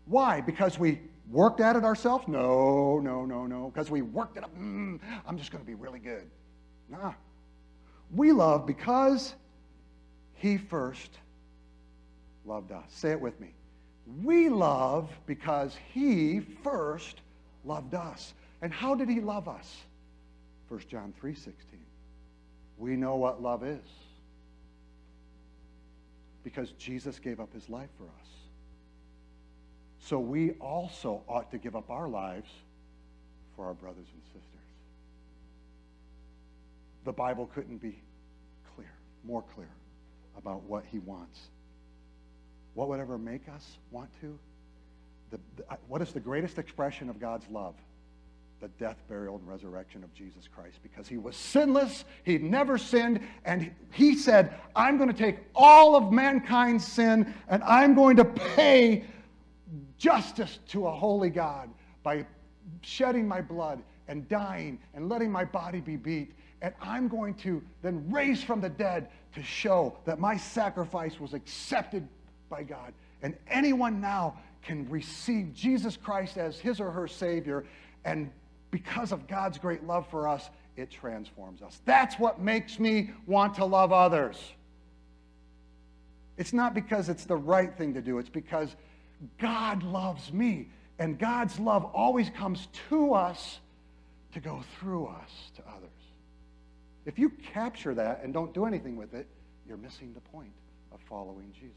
Why? 0.06 0.42
Because 0.42 0.78
we 0.78 1.00
worked 1.30 1.62
at 1.62 1.76
it 1.76 1.84
ourselves? 1.84 2.28
No, 2.28 3.00
no, 3.00 3.26
no, 3.26 3.46
no. 3.46 3.72
Because 3.74 3.90
we 3.90 4.02
worked 4.02 4.38
it 4.38 4.44
up. 4.44 4.54
Mm, 4.58 5.00
I'm 5.26 5.38
just 5.38 5.52
going 5.52 5.64
to 5.64 5.68
be 5.68 5.76
really 5.76 6.00
good. 6.00 6.30
Nah. 6.90 7.14
We 8.14 8.34
love 8.34 8.68
because 8.68 9.34
he 10.42 10.58
first 10.58 11.20
loved 12.46 12.72
us. 12.72 12.86
Say 12.90 13.12
it 13.12 13.22
with 13.22 13.40
me. 13.40 13.54
We 14.24 14.50
love 14.50 15.12
because 15.28 15.78
he 15.94 16.40
first 16.64 17.22
loved 17.64 17.94
us. 17.94 18.34
And 18.64 18.74
how 18.74 18.96
did 18.96 19.08
he 19.08 19.22
love 19.22 19.48
us? 19.48 19.78
1 20.68 20.80
John 20.90 21.14
3:16. 21.22 21.54
We 22.80 22.96
know 22.96 23.18
what 23.18 23.40
love 23.40 23.64
is. 23.64 23.88
Because 26.44 26.72
Jesus 26.72 27.20
gave 27.20 27.40
up 27.40 27.54
his 27.54 27.70
life 27.70 27.92
for 28.00 28.06
us. 28.06 28.30
So 30.00 30.18
we 30.18 30.54
also 30.54 31.24
ought 31.28 31.52
to 31.52 31.60
give 31.60 31.76
up 31.76 31.92
our 31.92 32.10
lives 32.10 32.50
for 33.56 33.68
our 33.68 33.76
brothers 33.76 34.08
and 34.12 34.24
sisters. 34.24 34.42
The 37.04 37.14
Bible 37.14 37.46
couldn't 37.54 37.78
be 37.78 38.02
clear, 38.76 38.92
more 39.24 39.44
clear 39.44 39.70
about 40.38 40.63
what 40.63 40.84
he 40.91 41.00
wants. 41.00 41.39
What 42.74 42.88
would 42.89 43.00
ever 43.00 43.17
make 43.17 43.48
us 43.50 43.78
want 43.91 44.10
to? 44.22 44.38
The, 45.32 45.39
the, 45.58 45.78
what 45.88 46.02
is 46.02 46.12
the 46.12 46.20
greatest 46.20 46.58
expression 46.58 47.10
of 47.10 47.20
God's 47.20 47.48
love? 47.50 47.76
The 48.60 48.67
death, 48.80 48.98
burial, 49.10 49.38
and 49.38 49.48
resurrection 49.48 50.04
of 50.04 50.13
Jesus 50.13 50.48
Christ. 50.54 50.78
Because 50.84 51.08
he 51.08 51.17
was 51.17 51.36
sinless, 51.36 52.06
he 52.24 52.38
never 52.38 52.78
sinned, 52.78 53.20
and 53.44 53.72
he 53.91 54.15
said, 54.15 54.54
I'm 54.76 54.98
going 54.98 55.12
to 55.12 55.17
take 55.17 55.38
all 55.56 55.96
of 55.96 56.12
mankind's 56.12 56.86
sin 56.86 57.34
and 57.48 57.63
I'm 57.63 57.96
going 57.96 58.17
to 58.17 58.26
pay 58.26 59.04
justice 59.98 60.60
to 60.70 60.88
a 60.88 60.91
holy 60.91 61.30
God 61.30 61.70
by 62.04 62.26
shedding 62.82 63.28
my 63.28 63.41
blood 63.41 63.82
and 64.08 64.28
dying 64.28 64.80
and 64.94 65.10
letting 65.10 65.32
my 65.32 65.46
body 65.46 65.80
be 65.80 65.96
beat. 65.96 66.34
And 66.62 66.74
I'm 66.82 67.08
going 67.08 67.34
to 67.36 67.62
then 67.82 68.06
raise 68.12 68.43
from 68.43 68.62
the 68.62 68.69
dead 68.69 69.10
to 69.34 69.43
show 69.43 69.97
that 70.06 70.19
my 70.19 70.38
sacrifice 70.38 71.19
was 71.19 71.34
accepted 71.34 72.08
by 72.50 72.63
God. 72.63 72.93
And 73.24 73.36
anyone 73.50 74.00
now 74.00 74.38
can 74.62 74.88
receive 74.89 75.54
Jesus 75.54 75.97
Christ 75.97 76.38
as 76.38 76.60
his 76.60 76.80
or 76.80 76.91
her 76.91 77.08
Savior. 77.08 77.65
And 78.06 78.32
because 78.69 79.12
of 79.12 79.28
God's 79.28 79.58
great 79.58 79.84
love 79.84 80.08
for 80.10 80.28
us, 80.28 80.50
it 80.78 80.91
transforms 80.91 81.62
us. 81.62 81.82
That's 81.86 82.19
what 82.19 82.39
makes 82.39 82.80
me 82.80 83.12
want 83.26 83.56
to 83.56 83.65
love 83.65 83.91
others. 83.91 84.38
It's 86.38 86.54
not 86.54 86.74
because 86.74 87.10
it's 87.10 87.26
the 87.26 87.36
right 87.36 87.76
thing 87.78 87.93
to 87.95 88.02
do, 88.02 88.17
it's 88.17 88.30
because 88.30 88.76
God 89.38 89.84
loves 89.84 90.32
me. 90.32 90.69
And 91.00 91.17
God's 91.17 91.60
love 91.60 91.84
always 91.86 92.30
comes 92.30 92.67
to 92.89 93.15
us 93.15 93.60
to 94.34 94.39
go 94.39 94.63
through 94.80 95.08
us 95.08 95.52
to 95.56 95.63
others. 95.67 95.89
If 97.06 97.18
you 97.18 97.30
capture 97.30 97.94
that 97.96 98.22
and 98.24 98.34
don't 98.34 98.54
do 98.54 98.66
anything 98.66 98.96
with 98.96 99.14
it, 99.14 99.28
you're 99.68 99.78
missing 99.78 100.14
the 100.14 100.22
point 100.22 100.54
of 100.92 101.00
following 101.02 101.52
Jesus. 101.54 101.76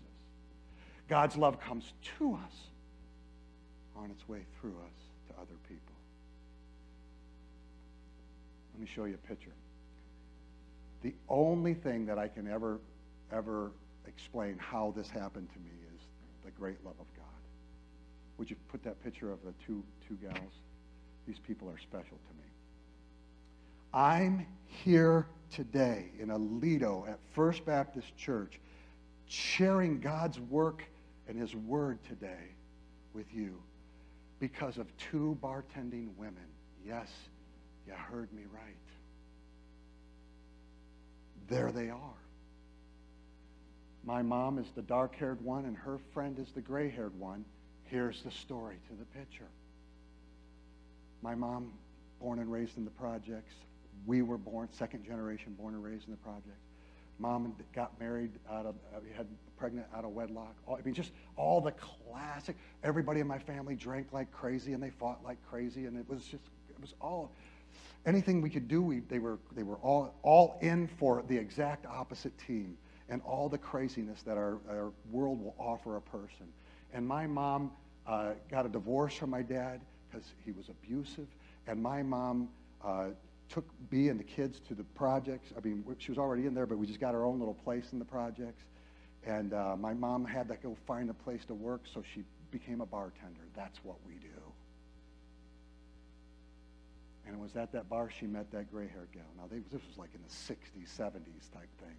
God's 1.08 1.36
love 1.36 1.60
comes 1.60 1.92
to 2.18 2.34
us 2.34 2.54
on 3.96 4.10
its 4.10 4.28
way 4.28 4.44
through 4.60 4.76
us 4.84 5.28
to 5.28 5.34
other 5.34 5.56
people. 5.68 5.94
Let 8.74 8.80
me 8.80 8.86
show 8.86 9.04
you 9.04 9.14
a 9.14 9.28
picture. 9.28 9.52
The 11.02 11.14
only 11.28 11.74
thing 11.74 12.06
that 12.06 12.18
I 12.18 12.28
can 12.28 12.48
ever, 12.48 12.80
ever 13.30 13.72
explain 14.06 14.58
how 14.58 14.92
this 14.96 15.08
happened 15.08 15.48
to 15.52 15.58
me 15.58 15.70
is 15.94 16.00
the 16.44 16.50
great 16.50 16.82
love 16.84 16.96
of 16.98 17.06
God. 17.16 17.24
Would 18.38 18.50
you 18.50 18.56
put 18.68 18.82
that 18.84 19.02
picture 19.04 19.30
of 19.30 19.38
the 19.44 19.52
two, 19.64 19.84
two 20.08 20.16
gals? 20.16 20.52
These 21.26 21.38
people 21.38 21.68
are 21.68 21.78
special 21.78 22.18
to 22.28 22.34
me. 22.36 22.43
I'm 23.94 24.44
here 24.66 25.28
today 25.52 26.10
in 26.18 26.30
Aledo 26.30 27.08
at 27.08 27.20
First 27.32 27.64
Baptist 27.64 28.16
Church 28.16 28.58
sharing 29.28 30.00
God's 30.00 30.40
work 30.40 30.82
and 31.28 31.38
his 31.38 31.54
word 31.54 32.00
today 32.02 32.56
with 33.12 33.32
you 33.32 33.62
because 34.40 34.78
of 34.78 34.88
two 34.96 35.38
bartending 35.40 36.08
women. 36.16 36.48
Yes, 36.84 37.08
you 37.86 37.92
heard 37.92 38.32
me 38.32 38.42
right. 38.52 38.74
There 41.46 41.70
they 41.70 41.88
are. 41.88 42.18
My 44.02 44.22
mom 44.22 44.58
is 44.58 44.66
the 44.74 44.82
dark 44.82 45.14
haired 45.14 45.40
one, 45.40 45.66
and 45.66 45.76
her 45.76 45.98
friend 46.12 46.40
is 46.40 46.50
the 46.50 46.60
gray 46.60 46.90
haired 46.90 47.16
one. 47.16 47.44
Here's 47.84 48.22
the 48.24 48.32
story 48.32 48.78
to 48.88 48.96
the 48.96 49.04
picture. 49.16 49.48
My 51.22 51.36
mom, 51.36 51.70
born 52.20 52.40
and 52.40 52.50
raised 52.50 52.76
in 52.76 52.84
the 52.84 52.90
projects. 52.90 53.54
We 54.06 54.22
were 54.22 54.38
born, 54.38 54.68
second 54.72 55.04
generation, 55.04 55.54
born 55.54 55.74
and 55.74 55.82
raised 55.82 56.06
in 56.06 56.12
the 56.12 56.18
project. 56.18 56.58
Mom 57.18 57.54
got 57.72 57.98
married 58.00 58.32
out 58.50 58.66
of, 58.66 58.74
uh, 58.94 59.00
had 59.16 59.26
pregnant 59.56 59.86
out 59.94 60.04
of 60.04 60.10
wedlock. 60.10 60.54
I 60.68 60.82
mean, 60.84 60.94
just 60.94 61.12
all 61.36 61.60
the 61.60 61.72
classic. 61.72 62.56
Everybody 62.82 63.20
in 63.20 63.26
my 63.26 63.38
family 63.38 63.76
drank 63.76 64.08
like 64.12 64.30
crazy 64.32 64.72
and 64.72 64.82
they 64.82 64.90
fought 64.90 65.24
like 65.24 65.38
crazy, 65.48 65.86
and 65.86 65.96
it 65.96 66.08
was 66.08 66.24
just, 66.24 66.42
it 66.68 66.80
was 66.80 66.94
all, 67.00 67.32
anything 68.04 68.40
we 68.40 68.50
could 68.50 68.66
do. 68.66 68.82
We, 68.82 69.00
they 69.00 69.20
were, 69.20 69.38
they 69.54 69.62
were 69.62 69.76
all, 69.76 70.14
all 70.22 70.58
in 70.60 70.88
for 70.88 71.24
the 71.28 71.36
exact 71.36 71.86
opposite 71.86 72.36
team 72.36 72.76
and 73.08 73.22
all 73.22 73.48
the 73.48 73.58
craziness 73.58 74.22
that 74.22 74.36
our, 74.36 74.58
our 74.68 74.90
world 75.12 75.42
will 75.42 75.54
offer 75.58 75.96
a 75.96 76.00
person. 76.00 76.46
And 76.92 77.06
my 77.06 77.26
mom 77.26 77.70
uh, 78.06 78.30
got 78.50 78.66
a 78.66 78.68
divorce 78.68 79.14
from 79.14 79.30
my 79.30 79.42
dad 79.42 79.80
because 80.10 80.26
he 80.44 80.52
was 80.52 80.68
abusive, 80.68 81.28
and 81.66 81.82
my 81.82 82.02
mom. 82.02 82.48
Uh, 82.84 83.06
took 83.48 83.68
B 83.90 84.08
and 84.08 84.18
the 84.18 84.24
kids 84.24 84.60
to 84.68 84.74
the 84.74 84.84
projects. 84.84 85.52
I 85.56 85.66
mean, 85.66 85.84
she 85.98 86.10
was 86.10 86.18
already 86.18 86.46
in 86.46 86.54
there, 86.54 86.66
but 86.66 86.78
we 86.78 86.86
just 86.86 87.00
got 87.00 87.14
our 87.14 87.24
own 87.24 87.38
little 87.38 87.54
place 87.54 87.92
in 87.92 87.98
the 87.98 88.04
projects. 88.04 88.62
And 89.26 89.54
uh, 89.54 89.76
my 89.78 89.94
mom 89.94 90.24
had 90.24 90.48
to 90.48 90.56
go 90.56 90.76
find 90.86 91.08
a 91.10 91.14
place 91.14 91.44
to 91.46 91.54
work, 91.54 91.82
so 91.92 92.02
she 92.14 92.24
became 92.50 92.80
a 92.80 92.86
bartender. 92.86 93.40
That's 93.56 93.78
what 93.84 93.96
we 94.06 94.14
do. 94.14 94.28
And 97.26 97.34
it 97.34 97.40
was 97.40 97.56
at 97.56 97.72
that 97.72 97.88
bar 97.88 98.10
she 98.10 98.26
met 98.26 98.50
that 98.52 98.70
gray 98.70 98.86
haired 98.86 99.08
gal. 99.12 99.22
Now, 99.36 99.44
they, 99.50 99.58
this 99.72 99.80
was 99.88 99.96
like 99.96 100.10
in 100.14 100.20
the 100.22 100.28
60s, 100.28 100.88
70s 100.98 101.50
type 101.52 101.68
thing. 101.80 101.96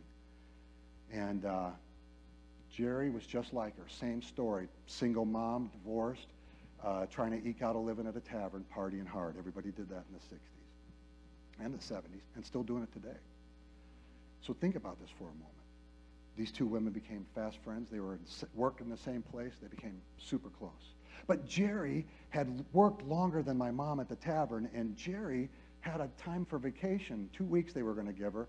And 1.11 1.45
uh, 1.45 1.69
Jerry 2.71 3.09
was 3.09 3.25
just 3.25 3.53
like 3.53 3.75
her. 3.77 3.85
Same 3.89 4.21
story. 4.21 4.67
Single 4.85 5.25
mom, 5.25 5.71
divorced, 5.73 6.27
uh, 6.83 7.07
trying 7.07 7.31
to 7.31 7.47
eke 7.47 7.63
out 7.63 7.75
a 7.75 7.79
living 7.79 8.05
at 8.05 8.15
a 8.15 8.19
tavern, 8.19 8.63
partying 8.75 9.07
hard. 9.07 9.35
Everybody 9.39 9.71
did 9.71 9.89
that 9.89 10.03
in 10.09 10.13
the 10.13 10.35
60s 10.35 10.54
and 11.59 11.73
the 11.73 11.77
70s 11.77 12.21
and 12.35 12.45
still 12.45 12.63
doing 12.63 12.83
it 12.83 12.91
today. 12.93 13.17
So 14.41 14.53
think 14.53 14.75
about 14.75 14.99
this 14.99 15.09
for 15.17 15.23
a 15.23 15.33
moment. 15.33 15.51
These 16.37 16.51
two 16.51 16.65
women 16.65 16.91
became 16.91 17.25
fast 17.33 17.57
friends. 17.63 17.89
They 17.89 17.99
were 17.99 18.13
in, 18.13 18.19
worked 18.53 18.81
in 18.81 18.89
the 18.89 18.97
same 18.97 19.21
place. 19.21 19.53
They 19.61 19.67
became 19.67 20.01
super 20.17 20.49
close. 20.49 20.93
But 21.27 21.47
Jerry 21.47 22.05
had 22.29 22.63
worked 22.73 23.03
longer 23.03 23.41
than 23.41 23.57
my 23.57 23.71
mom 23.71 23.99
at 23.99 24.09
the 24.09 24.17
tavern, 24.17 24.69
and 24.73 24.95
Jerry 24.95 25.49
had 25.79 26.01
a 26.01 26.09
time 26.17 26.45
for 26.45 26.59
vacation. 26.59 27.29
Two 27.33 27.45
weeks 27.45 27.73
they 27.73 27.83
were 27.83 27.93
going 27.93 28.07
to 28.07 28.13
give 28.13 28.33
her. 28.33 28.47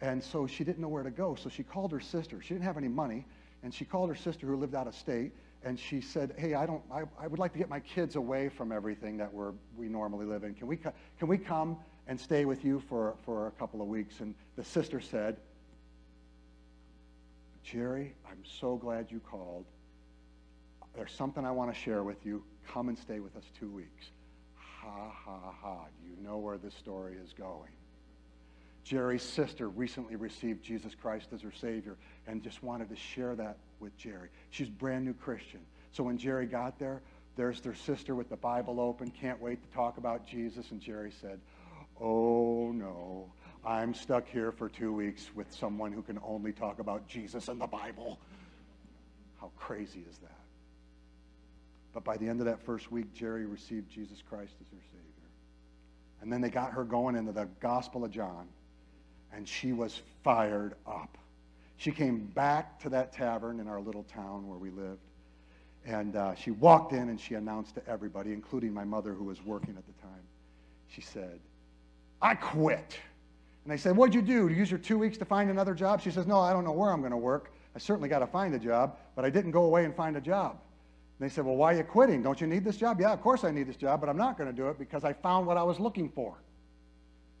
And 0.00 0.22
so 0.22 0.46
she 0.46 0.64
didn't 0.64 0.80
know 0.80 0.88
where 0.88 1.02
to 1.02 1.10
go. 1.10 1.34
So 1.34 1.48
she 1.48 1.62
called 1.62 1.90
her 1.92 2.00
sister. 2.00 2.40
She 2.40 2.54
didn't 2.54 2.64
have 2.64 2.76
any 2.76 2.88
money. 2.88 3.24
And 3.62 3.72
she 3.72 3.84
called 3.84 4.10
her 4.10 4.14
sister 4.14 4.46
who 4.46 4.56
lived 4.56 4.74
out 4.74 4.86
of 4.86 4.94
state. 4.94 5.32
And 5.64 5.78
she 5.78 6.02
said, 6.02 6.34
hey, 6.36 6.54
I, 6.54 6.66
don't, 6.66 6.82
I, 6.92 7.04
I 7.18 7.26
would 7.26 7.38
like 7.38 7.52
to 7.52 7.58
get 7.58 7.70
my 7.70 7.80
kids 7.80 8.16
away 8.16 8.50
from 8.50 8.70
everything 8.70 9.16
that 9.16 9.32
we're, 9.32 9.52
we 9.78 9.88
normally 9.88 10.26
live 10.26 10.44
in. 10.44 10.52
Can 10.54 10.66
we, 10.66 10.76
can 10.76 10.92
we 11.26 11.38
come 11.38 11.78
and 12.06 12.20
stay 12.20 12.44
with 12.44 12.64
you 12.64 12.80
for, 12.88 13.14
for 13.24 13.46
a 13.46 13.50
couple 13.52 13.80
of 13.80 13.88
weeks. 13.88 14.20
And 14.20 14.34
the 14.56 14.64
sister 14.64 15.00
said, 15.00 15.36
Jerry, 17.62 18.14
I'm 18.28 18.42
so 18.60 18.76
glad 18.76 19.10
you 19.10 19.20
called. 19.20 19.64
There's 20.94 21.12
something 21.12 21.44
I 21.44 21.50
want 21.50 21.72
to 21.72 21.78
share 21.78 22.02
with 22.02 22.24
you. 22.24 22.42
Come 22.68 22.88
and 22.88 22.98
stay 22.98 23.20
with 23.20 23.36
us 23.36 23.44
two 23.58 23.70
weeks. 23.70 24.10
Ha, 24.56 25.10
ha, 25.24 25.54
ha. 25.62 25.78
Do 26.02 26.08
you 26.08 26.16
know 26.22 26.38
where 26.38 26.58
this 26.58 26.74
story 26.74 27.16
is 27.24 27.32
going? 27.32 27.70
Jerry's 28.84 29.22
sister 29.22 29.70
recently 29.70 30.14
received 30.14 30.62
Jesus 30.62 30.94
Christ 30.94 31.28
as 31.32 31.40
her 31.40 31.52
Savior 31.52 31.96
and 32.26 32.42
just 32.42 32.62
wanted 32.62 32.90
to 32.90 32.96
share 32.96 33.34
that 33.34 33.56
with 33.80 33.96
Jerry. 33.96 34.28
She's 34.50 34.68
brand 34.68 35.06
new 35.06 35.14
Christian. 35.14 35.60
So 35.92 36.04
when 36.04 36.18
Jerry 36.18 36.46
got 36.46 36.78
there, 36.78 37.00
there's 37.36 37.60
their 37.60 37.74
sister 37.74 38.14
with 38.14 38.28
the 38.28 38.36
Bible 38.36 38.78
open, 38.78 39.10
can't 39.10 39.40
wait 39.40 39.62
to 39.62 39.74
talk 39.74 39.96
about 39.96 40.26
Jesus. 40.26 40.70
And 40.70 40.80
Jerry 40.80 41.12
said, 41.20 41.40
oh 42.00 42.72
no, 42.72 43.32
I'm 43.64 43.94
stuck 43.94 44.28
here 44.28 44.52
for 44.52 44.68
two 44.68 44.92
weeks 44.92 45.30
with 45.34 45.52
someone 45.52 45.92
who 45.92 46.02
can 46.02 46.18
only 46.24 46.52
talk 46.52 46.78
about 46.78 47.06
Jesus 47.08 47.48
and 47.48 47.60
the 47.60 47.66
Bible. 47.66 48.18
How 49.40 49.50
crazy 49.56 50.04
is 50.10 50.18
that? 50.18 50.40
But 51.92 52.04
by 52.04 52.16
the 52.16 52.28
end 52.28 52.40
of 52.40 52.46
that 52.46 52.60
first 52.60 52.90
week, 52.90 53.14
Jerry 53.14 53.46
received 53.46 53.90
Jesus 53.90 54.22
Christ 54.28 54.52
as 54.60 54.66
her 54.72 54.82
Savior. 54.90 55.30
And 56.20 56.32
then 56.32 56.40
they 56.40 56.50
got 56.50 56.72
her 56.72 56.84
going 56.84 57.16
into 57.16 57.32
the 57.32 57.48
Gospel 57.60 58.04
of 58.04 58.10
John, 58.10 58.48
and 59.32 59.48
she 59.48 59.72
was 59.72 60.02
fired 60.22 60.74
up. 60.86 61.16
She 61.76 61.92
came 61.92 62.26
back 62.26 62.80
to 62.80 62.88
that 62.90 63.12
tavern 63.12 63.60
in 63.60 63.68
our 63.68 63.80
little 63.80 64.04
town 64.04 64.48
where 64.48 64.58
we 64.58 64.70
lived. 64.70 65.00
And 65.86 66.16
uh, 66.16 66.34
she 66.34 66.50
walked 66.50 66.92
in 66.92 67.10
and 67.10 67.20
she 67.20 67.34
announced 67.34 67.74
to 67.74 67.86
everybody, 67.86 68.32
including 68.32 68.72
my 68.72 68.84
mother 68.84 69.12
who 69.12 69.24
was 69.24 69.44
working 69.44 69.76
at 69.76 69.84
the 69.86 70.02
time, 70.02 70.22
she 70.88 71.02
said, 71.02 71.40
I 72.24 72.34
quit. 72.34 72.98
And 73.64 73.72
they 73.72 73.76
said, 73.76 73.94
What'd 73.94 74.14
you 74.14 74.22
do? 74.22 74.48
Use 74.48 74.70
your 74.70 74.78
two 74.78 74.98
weeks 74.98 75.18
to 75.18 75.26
find 75.26 75.50
another 75.50 75.74
job? 75.74 76.00
She 76.00 76.10
says, 76.10 76.26
No, 76.26 76.40
I 76.40 76.54
don't 76.54 76.64
know 76.64 76.72
where 76.72 76.90
I'm 76.90 77.00
going 77.00 77.12
to 77.12 77.18
work. 77.18 77.52
I 77.76 77.78
certainly 77.78 78.08
got 78.08 78.20
to 78.20 78.26
find 78.26 78.54
a 78.54 78.58
job, 78.58 78.96
but 79.14 79.26
I 79.26 79.30
didn't 79.30 79.50
go 79.50 79.64
away 79.64 79.84
and 79.84 79.94
find 79.94 80.16
a 80.16 80.20
job. 80.22 80.52
And 80.52 81.28
they 81.28 81.32
said, 81.32 81.44
Well, 81.44 81.56
why 81.56 81.74
are 81.74 81.76
you 81.76 81.84
quitting? 81.84 82.22
Don't 82.22 82.40
you 82.40 82.46
need 82.46 82.64
this 82.64 82.78
job? 82.78 82.98
Yeah, 82.98 83.12
of 83.12 83.20
course 83.20 83.44
I 83.44 83.50
need 83.50 83.68
this 83.68 83.76
job, 83.76 84.00
but 84.00 84.08
I'm 84.08 84.16
not 84.16 84.38
going 84.38 84.48
to 84.48 84.56
do 84.56 84.68
it 84.68 84.78
because 84.78 85.04
I 85.04 85.12
found 85.12 85.46
what 85.46 85.58
I 85.58 85.62
was 85.62 85.78
looking 85.78 86.08
for. 86.08 86.34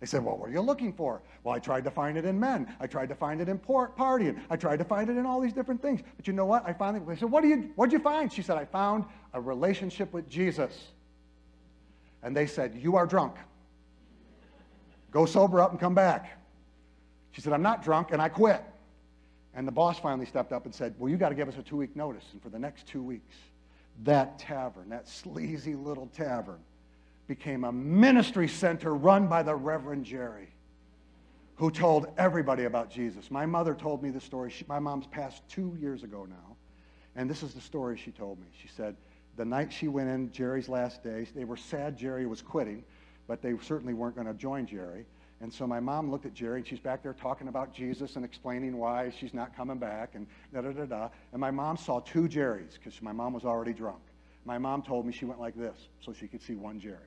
They 0.00 0.06
said, 0.06 0.22
Well, 0.22 0.36
what 0.36 0.48
were 0.48 0.52
you 0.52 0.60
looking 0.60 0.92
for? 0.92 1.22
Well, 1.44 1.54
I 1.54 1.60
tried 1.60 1.84
to 1.84 1.90
find 1.90 2.18
it 2.18 2.26
in 2.26 2.38
men. 2.38 2.74
I 2.78 2.86
tried 2.86 3.08
to 3.08 3.14
find 3.14 3.40
it 3.40 3.48
in 3.48 3.58
partying. 3.58 4.38
I 4.50 4.56
tried 4.56 4.80
to 4.80 4.84
find 4.84 5.08
it 5.08 5.16
in 5.16 5.24
all 5.24 5.40
these 5.40 5.54
different 5.54 5.80
things. 5.80 6.02
But 6.18 6.26
you 6.26 6.34
know 6.34 6.44
what? 6.44 6.62
I 6.68 6.74
finally, 6.74 7.02
they 7.08 7.16
said, 7.16 7.30
what, 7.30 7.42
do 7.42 7.48
you, 7.48 7.70
What'd 7.76 7.90
you 7.90 8.00
find? 8.00 8.30
She 8.30 8.42
said, 8.42 8.58
I 8.58 8.66
found 8.66 9.06
a 9.32 9.40
relationship 9.40 10.12
with 10.12 10.28
Jesus. 10.28 10.88
And 12.22 12.36
they 12.36 12.46
said, 12.46 12.74
You 12.74 12.96
are 12.96 13.06
drunk. 13.06 13.36
Go 15.14 15.26
sober 15.26 15.60
up 15.60 15.70
and 15.70 15.78
come 15.78 15.94
back. 15.94 16.42
She 17.30 17.40
said, 17.40 17.52
I'm 17.52 17.62
not 17.62 17.84
drunk, 17.84 18.08
and 18.10 18.20
I 18.20 18.28
quit. 18.28 18.62
And 19.54 19.66
the 19.66 19.72
boss 19.72 19.96
finally 19.96 20.26
stepped 20.26 20.52
up 20.52 20.64
and 20.64 20.74
said, 20.74 20.92
Well, 20.98 21.08
you 21.08 21.16
got 21.16 21.28
to 21.28 21.36
give 21.36 21.48
us 21.48 21.56
a 21.56 21.62
two 21.62 21.76
week 21.76 21.94
notice. 21.94 22.24
And 22.32 22.42
for 22.42 22.48
the 22.48 22.58
next 22.58 22.88
two 22.88 23.00
weeks, 23.00 23.36
that 24.02 24.40
tavern, 24.40 24.88
that 24.88 25.08
sleazy 25.08 25.76
little 25.76 26.08
tavern, 26.08 26.58
became 27.28 27.62
a 27.62 27.70
ministry 27.70 28.48
center 28.48 28.92
run 28.92 29.28
by 29.28 29.44
the 29.44 29.54
Reverend 29.54 30.04
Jerry, 30.04 30.48
who 31.54 31.70
told 31.70 32.08
everybody 32.18 32.64
about 32.64 32.90
Jesus. 32.90 33.30
My 33.30 33.46
mother 33.46 33.72
told 33.72 34.02
me 34.02 34.10
the 34.10 34.20
story. 34.20 34.50
She, 34.50 34.64
my 34.68 34.80
mom's 34.80 35.06
passed 35.06 35.48
two 35.48 35.78
years 35.80 36.02
ago 36.02 36.26
now. 36.28 36.56
And 37.14 37.30
this 37.30 37.44
is 37.44 37.54
the 37.54 37.60
story 37.60 37.96
she 37.96 38.10
told 38.10 38.40
me. 38.40 38.48
She 38.60 38.66
said, 38.66 38.96
the 39.36 39.44
night 39.44 39.72
she 39.72 39.86
went 39.86 40.08
in, 40.08 40.32
Jerry's 40.32 40.68
last 40.68 41.04
days, 41.04 41.28
they 41.34 41.44
were 41.44 41.56
sad 41.56 41.96
Jerry 41.96 42.26
was 42.26 42.42
quitting, 42.42 42.84
but 43.26 43.42
they 43.42 43.54
certainly 43.62 43.94
weren't 43.94 44.14
going 44.14 44.26
to 44.26 44.34
join 44.34 44.66
Jerry. 44.66 45.06
And 45.40 45.52
so 45.52 45.66
my 45.66 45.80
mom 45.80 46.10
looked 46.10 46.26
at 46.26 46.34
Jerry, 46.34 46.60
and 46.60 46.66
she's 46.66 46.80
back 46.80 47.02
there 47.02 47.12
talking 47.12 47.48
about 47.48 47.74
Jesus 47.74 48.16
and 48.16 48.24
explaining 48.24 48.76
why 48.78 49.10
she's 49.10 49.34
not 49.34 49.54
coming 49.56 49.78
back, 49.78 50.14
and 50.14 50.26
da 50.52 50.62
da 50.62 50.72
da 50.72 50.84
da. 50.84 51.08
And 51.32 51.40
my 51.40 51.50
mom 51.50 51.76
saw 51.76 52.00
two 52.00 52.28
Jerrys 52.28 52.74
because 52.74 53.00
my 53.02 53.12
mom 53.12 53.32
was 53.32 53.44
already 53.44 53.72
drunk. 53.72 54.00
My 54.44 54.58
mom 54.58 54.82
told 54.82 55.06
me 55.06 55.12
she 55.12 55.24
went 55.24 55.40
like 55.40 55.56
this 55.56 55.76
so 56.00 56.12
she 56.12 56.28
could 56.28 56.42
see 56.42 56.54
one 56.54 56.78
Jerry. 56.78 56.98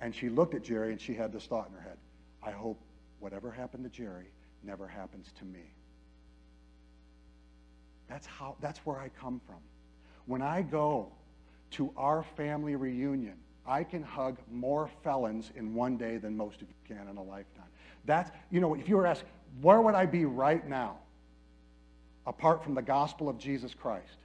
And 0.00 0.14
she 0.14 0.28
looked 0.28 0.54
at 0.54 0.62
Jerry, 0.62 0.92
and 0.92 1.00
she 1.00 1.14
had 1.14 1.32
this 1.32 1.46
thought 1.46 1.68
in 1.68 1.74
her 1.74 1.80
head 1.80 1.98
I 2.42 2.52
hope 2.52 2.80
whatever 3.18 3.50
happened 3.50 3.84
to 3.84 3.90
Jerry 3.90 4.30
never 4.62 4.86
happens 4.86 5.26
to 5.38 5.44
me. 5.44 5.74
That's, 8.08 8.26
how, 8.26 8.56
that's 8.60 8.78
where 8.80 8.98
I 8.98 9.10
come 9.20 9.40
from. 9.46 9.58
When 10.26 10.40
I 10.40 10.62
go 10.62 11.12
to 11.72 11.92
our 11.96 12.22
family 12.36 12.76
reunion, 12.76 13.36
I 13.68 13.84
can 13.84 14.02
hug 14.02 14.38
more 14.50 14.88
felons 15.04 15.52
in 15.54 15.74
one 15.74 15.96
day 15.96 16.16
than 16.16 16.36
most 16.36 16.62
of 16.62 16.68
you 16.68 16.74
can 16.96 17.08
in 17.08 17.16
a 17.16 17.22
lifetime. 17.22 17.66
That's, 18.06 18.30
you 18.50 18.60
know, 18.60 18.74
if 18.74 18.88
you 18.88 18.96
were 18.96 19.06
asked, 19.06 19.24
where 19.60 19.80
would 19.82 19.94
I 19.94 20.06
be 20.06 20.24
right 20.24 20.66
now 20.66 20.96
apart 22.26 22.64
from 22.64 22.74
the 22.74 22.82
gospel 22.82 23.28
of 23.28 23.38
Jesus 23.38 23.74
Christ? 23.74 24.16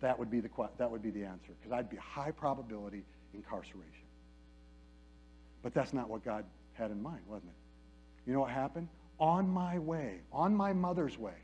That 0.00 0.18
would 0.18 0.30
be 0.30 0.40
the, 0.40 0.48
that 0.78 0.90
would 0.90 1.02
be 1.02 1.10
the 1.10 1.24
answer, 1.24 1.52
because 1.60 1.72
I'd 1.72 1.90
be 1.90 1.96
high 1.96 2.30
probability 2.30 3.02
incarceration. 3.34 4.06
But 5.62 5.74
that's 5.74 5.92
not 5.92 6.08
what 6.08 6.24
God 6.24 6.44
had 6.74 6.90
in 6.90 7.02
mind, 7.02 7.20
wasn't 7.26 7.50
it? 7.50 8.28
You 8.30 8.32
know 8.32 8.40
what 8.40 8.50
happened? 8.50 8.88
On 9.18 9.48
my 9.48 9.78
way, 9.78 10.20
on 10.32 10.54
my 10.54 10.72
mother's 10.72 11.18
way, 11.18 11.34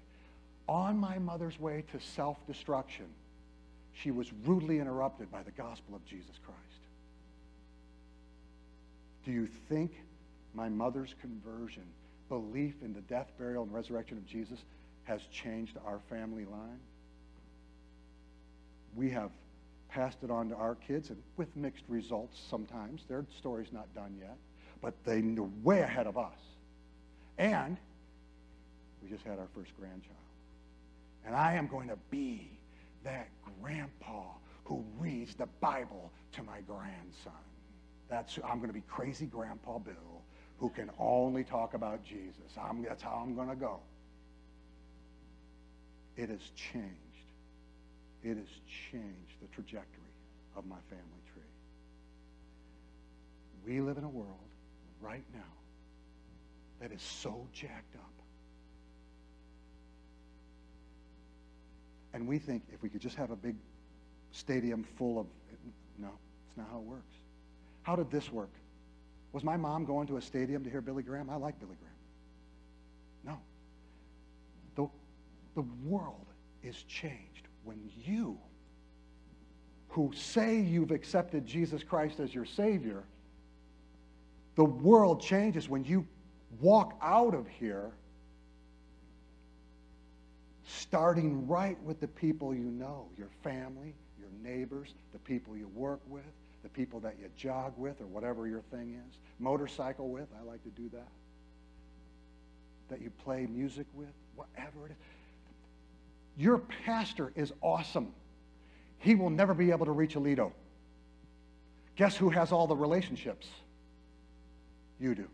on 0.68 0.96
my 0.96 1.18
mother's 1.18 1.60
way 1.60 1.84
to 1.92 2.00
self 2.00 2.44
destruction, 2.46 3.06
she 3.92 4.10
was 4.10 4.32
rudely 4.44 4.78
interrupted 4.78 5.30
by 5.30 5.42
the 5.42 5.50
gospel 5.50 5.94
of 5.94 6.04
Jesus 6.04 6.38
Christ. 6.44 6.85
Do 9.26 9.32
you 9.32 9.46
think 9.68 9.90
my 10.54 10.68
mother's 10.68 11.16
conversion, 11.20 11.82
belief 12.28 12.76
in 12.80 12.94
the 12.94 13.00
death, 13.02 13.32
burial, 13.36 13.64
and 13.64 13.74
resurrection 13.74 14.16
of 14.16 14.24
Jesus 14.24 14.60
has 15.02 15.20
changed 15.32 15.76
our 15.84 15.98
family 16.08 16.44
line? 16.44 16.78
We 18.94 19.10
have 19.10 19.32
passed 19.88 20.18
it 20.22 20.30
on 20.30 20.48
to 20.50 20.54
our 20.54 20.76
kids, 20.76 21.10
and 21.10 21.20
with 21.36 21.54
mixed 21.56 21.82
results 21.88 22.40
sometimes. 22.48 23.02
Their 23.08 23.26
story's 23.36 23.72
not 23.72 23.92
done 23.96 24.16
yet, 24.20 24.36
but 24.80 24.94
they're 25.04 25.20
way 25.64 25.80
ahead 25.80 26.06
of 26.06 26.16
us. 26.16 26.38
And 27.36 27.76
we 29.02 29.08
just 29.08 29.24
had 29.24 29.40
our 29.40 29.48
first 29.56 29.76
grandchild. 29.76 30.14
And 31.26 31.34
I 31.34 31.54
am 31.54 31.66
going 31.66 31.88
to 31.88 31.98
be 32.10 32.48
that 33.02 33.26
grandpa 33.60 34.22
who 34.64 34.84
reads 35.00 35.34
the 35.34 35.46
Bible 35.60 36.12
to 36.32 36.44
my 36.44 36.60
grandson. 36.60 37.32
That's 38.08 38.38
I'm 38.44 38.58
going 38.58 38.68
to 38.68 38.74
be 38.74 38.84
crazy 38.88 39.26
Grandpa 39.26 39.78
Bill 39.78 40.22
who 40.58 40.70
can 40.70 40.90
only 40.98 41.44
talk 41.44 41.74
about 41.74 42.02
Jesus. 42.04 42.56
I'm, 42.58 42.82
that's 42.82 43.02
how 43.02 43.22
I'm 43.22 43.34
going 43.34 43.48
to 43.48 43.56
go. 43.56 43.80
It 46.16 46.30
has 46.30 46.40
changed. 46.54 46.96
It 48.22 48.36
has 48.38 48.48
changed 48.90 49.40
the 49.42 49.48
trajectory 49.48 50.02
of 50.56 50.66
my 50.66 50.78
family 50.88 51.22
tree. 51.32 51.42
We 53.66 53.80
live 53.80 53.98
in 53.98 54.04
a 54.04 54.08
world 54.08 54.38
right 55.00 55.24
now 55.34 55.40
that 56.80 56.90
is 56.92 57.02
so 57.02 57.46
jacked 57.52 57.96
up. 57.96 58.12
And 62.14 62.26
we 62.26 62.38
think 62.38 62.62
if 62.72 62.82
we 62.82 62.88
could 62.88 63.02
just 63.02 63.16
have 63.16 63.30
a 63.30 63.36
big 63.36 63.56
stadium 64.32 64.84
full 64.96 65.18
of, 65.18 65.26
no, 65.98 66.08
it's 66.48 66.56
not 66.56 66.66
how 66.70 66.78
it 66.78 66.84
works. 66.84 67.14
How 67.86 67.94
did 67.94 68.10
this 68.10 68.32
work? 68.32 68.50
Was 69.30 69.44
my 69.44 69.56
mom 69.56 69.84
going 69.84 70.08
to 70.08 70.16
a 70.16 70.20
stadium 70.20 70.64
to 70.64 70.70
hear 70.70 70.80
Billy 70.80 71.04
Graham? 71.04 71.30
I 71.30 71.36
like 71.36 71.56
Billy 71.60 71.76
Graham. 71.78 71.94
No. 73.24 73.38
The, 74.74 74.90
the 75.54 75.64
world 75.88 76.26
is 76.64 76.82
changed 76.88 77.46
when 77.62 77.78
you, 78.04 78.38
who 79.86 80.10
say 80.16 80.58
you've 80.58 80.90
accepted 80.90 81.46
Jesus 81.46 81.84
Christ 81.84 82.18
as 82.18 82.34
your 82.34 82.44
Savior, 82.44 83.04
the 84.56 84.64
world 84.64 85.22
changes 85.22 85.68
when 85.68 85.84
you 85.84 86.04
walk 86.60 86.98
out 87.00 87.34
of 87.34 87.46
here 87.46 87.92
starting 90.64 91.46
right 91.46 91.80
with 91.84 92.00
the 92.00 92.08
people 92.08 92.52
you 92.52 92.64
know, 92.64 93.06
your 93.16 93.30
family, 93.44 93.94
your 94.18 94.30
neighbors, 94.42 94.92
the 95.12 95.20
people 95.20 95.56
you 95.56 95.68
work 95.68 96.00
with, 96.08 96.24
the 96.66 96.70
people 96.70 96.98
that 96.98 97.14
you 97.20 97.28
jog 97.36 97.72
with 97.76 98.00
or 98.00 98.06
whatever 98.06 98.48
your 98.48 98.62
thing 98.72 99.00
is, 99.08 99.18
motorcycle 99.38 100.08
with, 100.08 100.26
I 100.36 100.42
like 100.42 100.64
to 100.64 100.70
do 100.70 100.88
that, 100.88 101.06
that 102.88 103.00
you 103.00 103.10
play 103.22 103.46
music 103.46 103.86
with, 103.94 104.08
whatever 104.34 104.86
it 104.86 104.90
is. 104.90 104.96
Your 106.36 106.58
pastor 106.58 107.30
is 107.36 107.52
awesome. 107.60 108.12
He 108.98 109.14
will 109.14 109.30
never 109.30 109.54
be 109.54 109.70
able 109.70 109.86
to 109.86 109.92
reach 109.92 110.16
Aledo. 110.16 110.50
Guess 111.94 112.16
who 112.16 112.30
has 112.30 112.50
all 112.50 112.66
the 112.66 112.74
relationships? 112.74 113.46
You 114.98 115.14
do. 115.14 115.28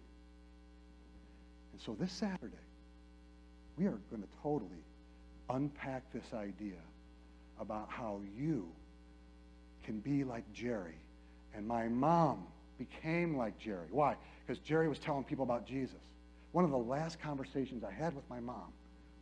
And 1.72 1.80
so 1.80 1.96
this 1.98 2.12
Saturday, 2.12 2.52
we 3.78 3.86
are 3.86 3.98
going 4.10 4.22
to 4.22 4.28
totally 4.42 4.84
unpack 5.48 6.02
this 6.12 6.34
idea 6.34 6.80
about 7.58 7.88
how 7.88 8.20
you 8.36 8.68
can 9.82 9.98
be 10.00 10.24
like 10.24 10.44
Jerry 10.52 10.98
and 11.54 11.66
my 11.66 11.88
mom 11.88 12.46
became 12.78 13.36
like 13.36 13.58
Jerry. 13.58 13.88
Why? 13.90 14.16
Because 14.46 14.58
Jerry 14.62 14.88
was 14.88 14.98
telling 14.98 15.24
people 15.24 15.44
about 15.44 15.66
Jesus. 15.66 16.00
One 16.52 16.64
of 16.64 16.70
the 16.70 16.78
last 16.78 17.20
conversations 17.20 17.84
I 17.84 17.92
had 17.92 18.14
with 18.14 18.28
my 18.28 18.40
mom, 18.40 18.72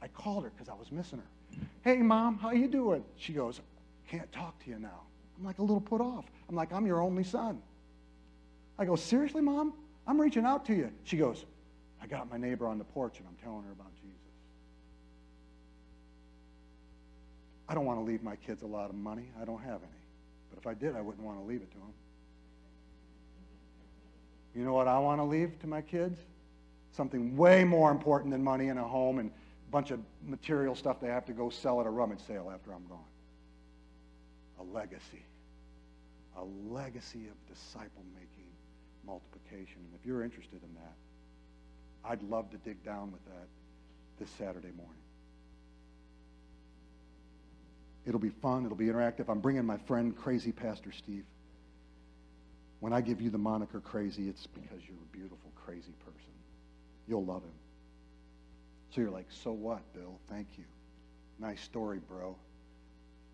I 0.03 0.09
called 0.09 0.45
her 0.45 0.51
because 0.51 0.69
I 0.69 0.75
was 0.75 0.91
missing 0.91 1.19
her. 1.19 1.61
Hey, 1.83 1.99
mom, 1.99 2.39
how 2.39 2.53
you 2.53 2.69
doing? 2.69 3.05
She 3.17 3.33
goes, 3.33 3.61
can't 4.09 4.31
talk 4.33 4.59
to 4.65 4.71
you 4.71 4.79
now. 4.79 5.03
I'm 5.39 5.45
like 5.45 5.59
a 5.59 5.63
little 5.63 5.81
put 5.81 6.01
off. 6.01 6.25
I'm 6.49 6.57
like, 6.57 6.73
I'm 6.73 6.87
your 6.87 7.01
only 7.01 7.25
son. 7.25 7.61
I 8.79 8.85
go, 8.85 8.97
seriously, 8.97 9.43
mom? 9.43 9.75
I'm 10.07 10.21
reaching 10.21 10.45
out 10.45 10.65
to 10.67 10.75
you. 10.75 10.91
She 11.05 11.17
goes, 11.17 11.45
I 12.03 12.07
got 12.07 12.31
my 12.31 12.37
neighbor 12.37 12.67
on 12.67 12.79
the 12.79 12.85
porch 12.85 13.19
and 13.19 13.29
I'm 13.29 13.37
telling 13.37 13.63
her 13.65 13.73
about 13.73 13.95
Jesus. 13.97 14.17
I 17.69 17.75
don't 17.75 17.85
want 17.85 18.01
to 18.01 18.05
leave 18.05 18.23
my 18.23 18.37
kids 18.37 18.63
a 18.63 18.67
lot 18.67 18.91
of 18.91 18.97
money. 18.97 19.31
I 19.41 19.45
don't 19.45 19.63
have 19.63 19.81
any. 19.83 20.03
But 20.51 20.59
if 20.59 20.67
I 20.67 20.75
did, 20.75 20.97
I 20.97 21.01
wouldn't 21.01 21.25
want 21.25 21.39
to 21.39 21.45
leave 21.45 21.63
it 21.63 21.71
to 21.71 21.79
them. 21.79 21.93
You 24.55 24.65
know 24.65 24.73
what 24.73 24.89
I 24.89 24.99
want 24.99 25.21
to 25.21 25.25
leave 25.25 25.59
to 25.61 25.67
my 25.67 25.81
kids? 25.81 26.19
Something 26.93 27.37
way 27.37 27.65
more 27.65 27.91
important 27.91 28.33
than 28.33 28.43
money 28.43 28.69
and 28.69 28.79
a 28.79 28.85
home 28.85 29.19
and 29.19 29.31
a 29.31 29.71
bunch 29.71 29.91
of 29.91 30.01
material 30.27 30.75
stuff 30.75 31.01
they 31.01 31.09
have 31.09 31.25
to 31.27 31.33
go 31.33 31.51
sell 31.51 31.81
at 31.81 31.87
a 31.87 31.91
rummage 31.91 32.21
sale 32.27 32.51
after 32.53 32.73
I'm 32.73 32.87
gone. 32.89 32.99
A 34.59 34.65
legacy. 34.75 35.25
A 36.37 36.45
legacy 36.69 37.29
of 37.29 37.55
disciple 37.55 38.05
making 38.15 38.51
multiplication. 39.07 39.77
And 39.77 39.95
if 39.99 40.05
you're 40.05 40.25
interested 40.25 40.61
in 40.63 40.75
that, 40.75 40.95
I'd 42.05 42.23
love 42.23 42.51
to 42.51 42.57
dig 42.59 42.83
down 42.85 43.13
with 43.13 43.25
that 43.27 43.47
this 44.19 44.31
Saturday 44.31 44.73
morning. 44.77 44.97
It'll 48.07 48.21
be 48.21 48.31
fun. 48.31 48.65
It'll 48.65 48.77
be 48.77 48.87
interactive. 48.87 49.29
I'm 49.29 49.41
bringing 49.41 49.65
my 49.65 49.77
friend, 49.77 50.17
Crazy 50.17 50.53
Pastor 50.53 50.91
Steve. 50.93 51.25
When 52.81 52.93
I 52.93 53.03
give 53.03 53.21
you 53.21 53.31
the 53.31 53.39
moniker 53.39 53.81
crazy, 53.81 54.29
it's 54.29 54.47
because 54.47 54.81
you're 54.87 54.97
a 54.97 55.17
beautiful, 55.17 55.53
crazy 55.55 55.93
person. 56.05 56.33
You'll 57.07 57.25
love 57.25 57.43
him. 57.43 57.53
So 58.95 59.03
you're 59.03 59.11
like, 59.11 59.27
so 59.29 59.53
what, 59.53 59.81
Bill? 59.95 60.19
Thank 60.29 60.49
you. 60.57 60.65
Nice 61.39 61.61
story, 61.61 62.01
bro. 62.09 62.37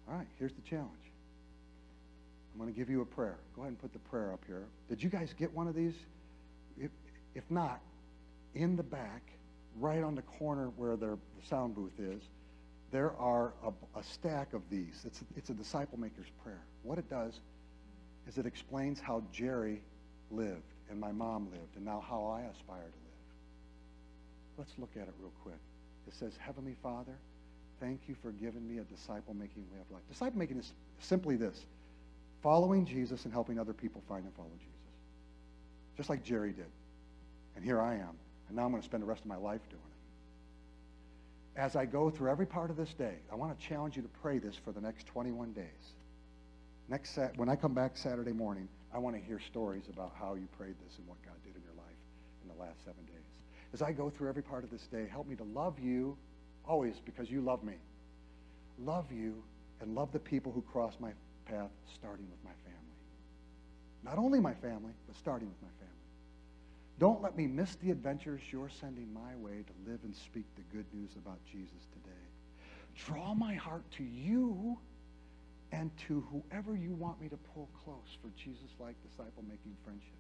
All 0.09 0.15
right, 0.15 0.27
here's 0.39 0.53
the 0.53 0.63
challenge. 0.63 0.91
I'm 2.53 2.61
going 2.61 2.73
to 2.73 2.79
give 2.79 2.91
you 2.91 3.03
a 3.03 3.07
prayer. 3.07 3.39
Go 3.55 3.63
ahead 3.63 3.71
and 3.71 3.79
put 3.79 3.93
the 3.93 3.99
prayer 3.99 4.33
up 4.33 4.43
here. 4.47 4.65
Did 4.89 5.03
you 5.03 5.11
guys 5.11 5.35
get 5.39 5.53
one 5.53 5.69
of 5.69 5.75
these? 5.75 5.95
If, 6.79 6.91
if 7.35 7.45
not, 7.51 7.81
in 8.55 8.77
the 8.77 8.83
back, 8.83 9.23
right 9.79 10.03
on 10.03 10.15
the 10.15 10.23
corner 10.23 10.71
where 10.77 10.97
their, 10.97 11.19
the 11.39 11.47
sound 11.47 11.75
booth 11.75 11.99
is, 11.99 12.23
there 12.91 13.13
are 13.17 13.53
a, 13.65 13.99
a 13.99 14.03
stack 14.03 14.55
of 14.55 14.63
these. 14.71 15.03
It's, 15.05 15.23
it's 15.37 15.51
a 15.51 15.55
disciple 15.55 15.99
maker's 15.99 16.31
prayer. 16.43 16.63
What 16.83 16.99
it 16.99 17.11
does 17.11 17.41
is 18.29 18.39
it 18.39 18.47
explains 18.47 19.01
how 19.01 19.23
Jerry 19.33 19.83
lived 20.31 20.75
and 20.91 20.99
my 21.01 21.13
mom 21.13 21.49
lived 21.51 21.77
and 21.77 21.85
now 21.85 22.05
how 22.09 22.25
I 22.25 22.41
aspire 22.51 22.79
to 22.79 22.85
live. 22.85 23.17
Let's 24.59 24.73
look 24.79 24.91
at 24.97 25.09
it 25.09 25.15
real 25.21 25.33
quick. 25.43 25.59
It 26.07 26.15
says, 26.15 26.33
Heavenly 26.39 26.77
Father, 26.83 27.17
thank 27.81 28.01
you 28.09 28.15
for 28.23 28.31
giving 28.33 28.67
me 28.69 28.79
a 28.79 28.85
disciple 28.85 29.35
making 29.35 29.65
way 29.73 29.81
of 29.81 29.91
life. 29.93 30.03
Disciple 30.09 30.39
making 30.39 30.59
is 30.59 30.73
simply 31.01 31.37
this 31.37 31.67
following 32.43 32.85
Jesus 32.85 33.25
and 33.25 33.33
helping 33.33 33.59
other 33.59 33.73
people 33.73 34.03
find 34.09 34.25
and 34.25 34.35
follow 34.35 34.51
Jesus. 34.59 34.73
Just 35.97 36.11
like 36.11 36.23
Jerry 36.23 36.53
did. 36.53 36.67
And 37.57 37.65
here 37.65 37.81
I 37.81 37.95
am. 37.95 38.17
And 38.49 38.57
now 38.57 38.65
I'm 38.65 38.71
going 38.71 38.83
to 38.83 38.87
spend 38.87 39.03
the 39.03 39.07
rest 39.07 39.23
of 39.23 39.27
my 39.27 39.37
life 39.37 39.63
doing 39.69 39.83
it. 39.83 41.61
As 41.61 41.75
I 41.75 41.87
go 41.87 42.11
through 42.11 42.31
every 42.31 42.47
part 42.47 42.71
of 42.71 42.77
this 42.77 42.93
day, 42.95 43.15
I 43.33 43.35
want 43.35 43.59
to 43.59 43.67
challenge 43.67 43.97
you 43.97 44.03
to 44.03 44.09
pray 44.21 44.39
this 44.39 44.55
for 44.57 44.73
the 44.73 44.81
next 44.81 45.07
21 45.07 45.53
days. 45.53 45.65
Next 46.89 47.11
sat- 47.11 47.37
when 47.37 47.49
I 47.49 47.57
come 47.57 47.75
back 47.75 47.97
Saturday 47.97 48.33
morning, 48.33 48.69
I 48.93 48.99
want 48.99 49.17
to 49.17 49.23
hear 49.23 49.41
stories 49.41 49.89
about 49.89 50.13
how 50.15 50.35
you 50.35 50.47
prayed 50.57 50.77
this 50.85 50.99
and 50.99 51.07
what 51.07 51.21
God 51.23 51.35
did 51.45 51.57
in 51.57 51.63
your 51.63 51.75
life 51.75 51.97
in 52.43 52.49
the 52.49 52.55
last 52.55 52.85
seven 52.85 53.05
days. 53.07 53.15
As 53.73 53.83
I 53.83 53.93
go 53.93 54.09
through 54.09 54.29
every 54.29 54.43
part 54.43 54.65
of 54.65 54.71
this 54.71 54.87
day, 54.87 55.07
help 55.11 55.27
me 55.27 55.37
to 55.37 55.45
love 55.45 55.79
you 55.81 56.17
always 56.65 57.01
because 57.05 57.31
you 57.31 57.41
love 57.41 57.65
me. 57.65 57.75
Love 58.79 59.11
you 59.11 59.43
and 59.81 59.95
love 59.95 60.13
the 60.13 60.19
people 60.19 60.53
who 60.53 60.63
cross 60.63 60.95
my 61.01 61.13
path, 61.47 61.71
starting 61.95 62.27
with 62.31 62.43
my 62.45 62.55
family. 62.65 62.77
Not 64.03 64.19
only 64.19 64.39
my 64.41 64.55
family, 64.55 64.93
but 65.07 65.17
starting 65.17 65.49
with 65.49 65.61
my 65.63 65.69
family. 65.79 65.93
Don't 66.99 67.21
let 67.21 67.37
me 67.37 67.47
miss 67.47 67.75
the 67.77 67.91
adventures 67.91 68.41
you're 68.51 68.71
sending 68.81 69.13
my 69.13 69.35
way 69.37 69.65
to 69.67 69.91
live 69.91 70.01
and 70.05 70.15
speak 70.15 70.45
the 70.55 70.63
good 70.75 70.87
news 70.95 71.11
about 71.17 71.39
Jesus 71.51 71.87
today. 71.93 72.11
Draw 72.95 73.35
my 73.35 73.55
heart 73.55 73.83
to 73.99 74.05
you 74.05 74.79
and 75.73 75.91
to 76.09 76.25
whoever 76.31 76.77
you 76.77 76.95
want 76.95 77.21
me 77.21 77.29
to 77.29 77.37
pull 77.55 77.69
close 77.85 78.17
for 78.23 78.31
Jesus-like 78.43 78.95
disciple-making 79.09 79.77
friendships. 79.85 80.13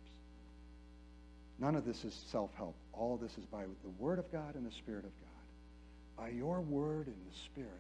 None 1.58 1.74
of 1.74 1.84
this 1.84 2.04
is 2.04 2.14
self-help. 2.30 2.74
All 2.92 3.14
of 3.14 3.20
this 3.20 3.38
is 3.38 3.44
by 3.46 3.62
the 3.62 3.90
Word 3.98 4.18
of 4.18 4.30
God 4.30 4.54
and 4.54 4.66
the 4.66 4.74
Spirit 4.74 5.04
of 5.04 5.12
God. 5.20 6.24
By 6.24 6.28
your 6.30 6.60
Word 6.60 7.06
and 7.06 7.16
the 7.30 7.36
Spirit, 7.44 7.70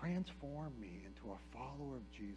transform 0.00 0.72
me 0.80 1.02
into 1.06 1.32
a 1.32 1.56
follower 1.56 1.96
of 1.96 2.12
Jesus 2.12 2.36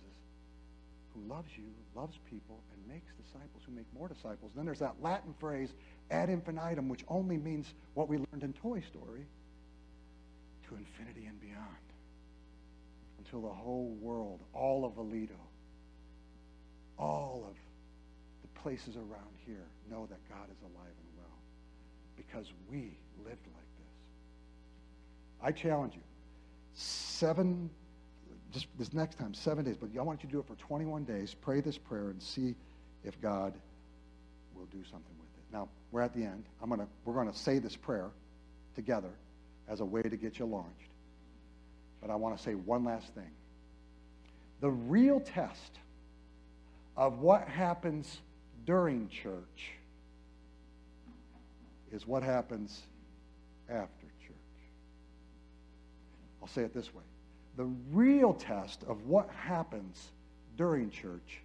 who 1.14 1.22
loves 1.28 1.50
you, 1.58 1.66
loves 1.96 2.18
people, 2.30 2.60
and 2.74 2.94
makes 2.94 3.12
disciples 3.24 3.64
who 3.66 3.74
make 3.74 3.86
more 3.94 4.08
disciples. 4.08 4.52
Then 4.56 4.66
there's 4.66 4.80
that 4.80 4.96
Latin 5.02 5.34
phrase, 5.40 5.70
ad 6.10 6.30
infinitum, 6.30 6.88
which 6.90 7.04
only 7.08 7.38
means 7.38 7.74
what 7.94 8.08
we 8.08 8.18
learned 8.18 8.44
in 8.44 8.54
Toy 8.54 8.82
Story, 8.82 9.26
to 10.68 10.76
infinity 10.76 11.26
and 11.26 11.40
beyond. 11.42 11.91
Until 13.24 13.42
the 13.42 13.54
whole 13.54 13.96
world, 14.02 14.40
all 14.54 14.84
of 14.84 14.94
Aledo, 14.94 15.30
all 16.98 17.46
of 17.48 17.56
the 18.42 18.60
places 18.62 18.96
around 18.96 19.36
here 19.46 19.68
know 19.90 20.08
that 20.10 20.20
God 20.28 20.46
is 20.50 20.62
alive 20.62 20.96
and 20.98 21.18
well. 21.18 21.38
Because 22.18 22.52
we 22.70 22.98
lived 23.24 23.46
like 23.46 23.72
this. 23.78 23.96
I 25.42 25.52
challenge 25.52 25.94
you. 25.94 26.02
Seven 26.74 27.70
just 28.52 28.68
this 28.78 28.94
next 28.94 29.18
time, 29.18 29.34
seven 29.34 29.64
days, 29.64 29.78
but 29.80 29.90
I 29.98 30.02
want 30.02 30.22
you 30.24 30.28
to 30.28 30.34
do 30.34 30.40
it 30.40 30.46
for 30.46 30.56
21 30.56 31.06
days. 31.06 31.34
Pray 31.34 31.62
this 31.62 31.78
prayer 31.78 32.10
and 32.10 32.22
see 32.22 32.56
if 33.04 33.20
God 33.22 33.54
will 34.56 34.66
do 34.66 34.84
something 34.84 35.16
with 35.20 35.30
it. 35.38 35.54
Now, 35.54 35.70
we're 35.92 36.02
at 36.02 36.14
the 36.14 36.24
end. 36.24 36.44
I'm 36.62 36.70
gonna, 36.70 36.88
we're 37.06 37.14
going 37.14 37.32
to 37.32 37.38
say 37.38 37.60
this 37.60 37.76
prayer 37.76 38.10
together 38.76 39.12
as 39.70 39.80
a 39.80 39.86
way 39.86 40.02
to 40.02 40.18
get 40.18 40.40
you 40.40 40.46
launched. 40.46 40.91
But 42.02 42.10
I 42.10 42.16
want 42.16 42.36
to 42.38 42.44
say 42.44 42.56
one 42.56 42.84
last 42.84 43.14
thing. 43.14 43.30
The 44.60 44.70
real 44.70 45.20
test 45.20 45.80
of 46.98 47.20
what 47.20 47.48
happens 47.48 48.20
during 48.66 49.08
church 49.10 49.72
is 51.92 52.08
what 52.08 52.24
happens 52.24 52.82
after 53.70 54.06
church. 54.26 54.36
I'll 56.42 56.48
say 56.48 56.64
it 56.64 56.74
this 56.74 56.94
way 56.94 57.04
the 57.58 57.66
real 57.92 58.34
test 58.34 58.84
of 58.88 59.06
what 59.08 59.30
happens 59.30 60.12
during 60.58 60.90
church 60.90 61.42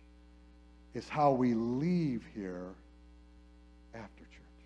is 0.95 1.09
how 1.09 1.33
we 1.33 1.55
leave 1.55 2.25
here 2.35 2.71
after 3.95 4.25
church. 4.25 4.62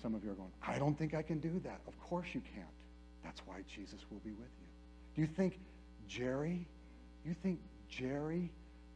Some 0.00 0.14
of 0.14 0.24
you 0.24 0.30
are 0.30 0.34
going, 0.34 0.50
I 0.66 0.78
don't 0.78 0.96
think 0.96 1.14
I 1.14 1.22
can 1.22 1.40
do 1.40 1.60
that. 1.64 1.80
Of 1.86 2.00
course 2.00 2.28
you 2.32 2.40
can't. 2.54 2.66
That's 3.26 3.40
why 3.44 3.56
Jesus 3.66 3.98
will 4.08 4.20
be 4.20 4.30
with 4.30 4.48
you. 4.60 4.68
Do 5.16 5.20
you 5.20 5.26
think 5.26 5.58
Jerry, 6.06 6.64
you 7.24 7.34
think 7.42 7.58
Jerry 7.88 8.52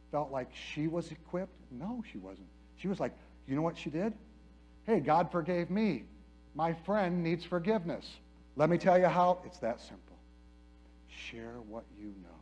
felt 0.09 0.31
like 0.31 0.49
she 0.53 0.87
was 0.87 1.11
equipped? 1.11 1.53
No, 1.69 2.01
she 2.09 2.17
wasn't. 2.17 2.47
She 2.77 2.87
was 2.87 3.01
like, 3.01 3.11
you 3.45 3.57
know 3.57 3.61
what 3.61 3.77
she 3.77 3.89
did? 3.89 4.13
Hey, 4.85 5.01
God 5.01 5.29
forgave 5.33 5.69
me. 5.69 6.05
My 6.55 6.71
friend 6.71 7.21
needs 7.21 7.43
forgiveness. 7.43 8.09
Let 8.55 8.69
me 8.69 8.77
tell 8.77 8.97
you 8.97 9.07
how. 9.07 9.39
It's 9.45 9.59
that 9.59 9.81
simple. 9.81 10.17
Share 11.09 11.59
what 11.67 11.83
you 11.99 12.07
know 12.23 12.39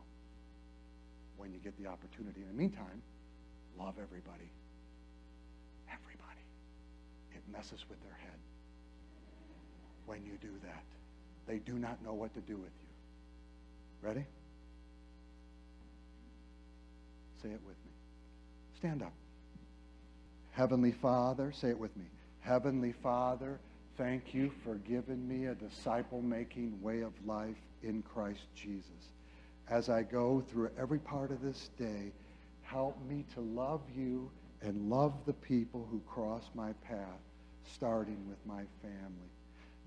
when 1.38 1.52
you 1.52 1.58
get 1.58 1.76
the 1.82 1.88
opportunity. 1.88 2.40
In 2.42 2.46
the 2.46 2.54
meantime, 2.54 3.02
love 3.76 3.94
everybody. 4.00 4.50
Everybody. 5.88 6.44
It 7.34 7.42
messes 7.50 7.84
with 7.88 8.00
their 8.04 8.16
head 8.22 8.38
when 10.06 10.24
you 10.24 10.38
do 10.40 10.52
that. 10.62 10.84
They 11.50 11.58
do 11.58 11.80
not 11.80 12.00
know 12.04 12.12
what 12.12 12.32
to 12.34 12.40
do 12.40 12.56
with 12.56 12.70
you. 12.80 14.08
Ready? 14.08 14.24
Say 17.42 17.48
it 17.48 17.60
with 17.66 17.74
me. 17.84 17.90
Stand 18.78 19.02
up. 19.02 19.12
Heavenly 20.52 20.92
Father, 20.92 21.50
say 21.50 21.70
it 21.70 21.78
with 21.78 21.96
me. 21.96 22.04
Heavenly 22.38 22.92
Father, 22.92 23.58
thank 23.98 24.32
you 24.32 24.52
for 24.62 24.76
giving 24.76 25.26
me 25.26 25.46
a 25.46 25.56
disciple 25.56 26.22
making 26.22 26.80
way 26.80 27.00
of 27.00 27.12
life 27.26 27.58
in 27.82 28.02
Christ 28.02 28.46
Jesus. 28.54 29.10
As 29.68 29.88
I 29.88 30.02
go 30.04 30.44
through 30.52 30.70
every 30.78 31.00
part 31.00 31.32
of 31.32 31.42
this 31.42 31.70
day, 31.76 32.12
help 32.62 32.96
me 33.08 33.24
to 33.34 33.40
love 33.40 33.80
you 33.96 34.30
and 34.62 34.88
love 34.88 35.14
the 35.26 35.32
people 35.32 35.88
who 35.90 36.00
cross 36.08 36.44
my 36.54 36.74
path, 36.74 37.20
starting 37.64 38.28
with 38.28 38.38
my 38.46 38.62
family. 38.82 39.30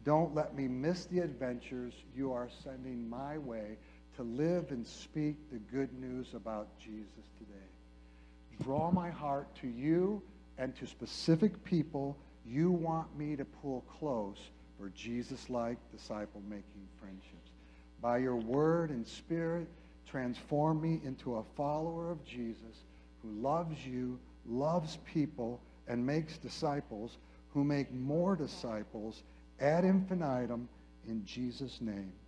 Don't 0.03 0.35
let 0.35 0.55
me 0.55 0.67
miss 0.67 1.05
the 1.05 1.19
adventures 1.19 1.93
you 2.15 2.33
are 2.33 2.49
sending 2.63 3.09
my 3.09 3.37
way 3.37 3.77
to 4.17 4.23
live 4.23 4.71
and 4.71 4.85
speak 4.85 5.35
the 5.51 5.59
good 5.59 5.93
news 5.99 6.33
about 6.33 6.67
Jesus 6.77 7.25
today. 7.37 8.63
Draw 8.63 8.91
my 8.91 9.09
heart 9.09 9.47
to 9.61 9.67
you 9.67 10.21
and 10.57 10.75
to 10.75 10.85
specific 10.85 11.63
people 11.63 12.17
you 12.45 12.71
want 12.71 13.17
me 13.17 13.35
to 13.35 13.45
pull 13.45 13.83
close 13.99 14.37
for 14.77 14.89
Jesus-like 14.89 15.77
disciple-making 15.91 16.87
friendships. 16.99 17.51
By 18.01 18.17
your 18.17 18.35
word 18.35 18.89
and 18.89 19.07
spirit, 19.07 19.67
transform 20.09 20.81
me 20.81 20.99
into 21.05 21.37
a 21.37 21.43
follower 21.55 22.11
of 22.11 22.23
Jesus 22.25 22.83
who 23.21 23.31
loves 23.41 23.85
you, 23.85 24.19
loves 24.45 24.97
people, 25.05 25.61
and 25.87 26.05
makes 26.05 26.37
disciples 26.37 27.17
who 27.53 27.63
make 27.63 27.91
more 27.93 28.35
disciples 28.35 29.23
ad 29.59 29.83
infinitum 29.83 30.67
in 31.05 31.23
Jesus' 31.25 31.79
name. 31.81 32.22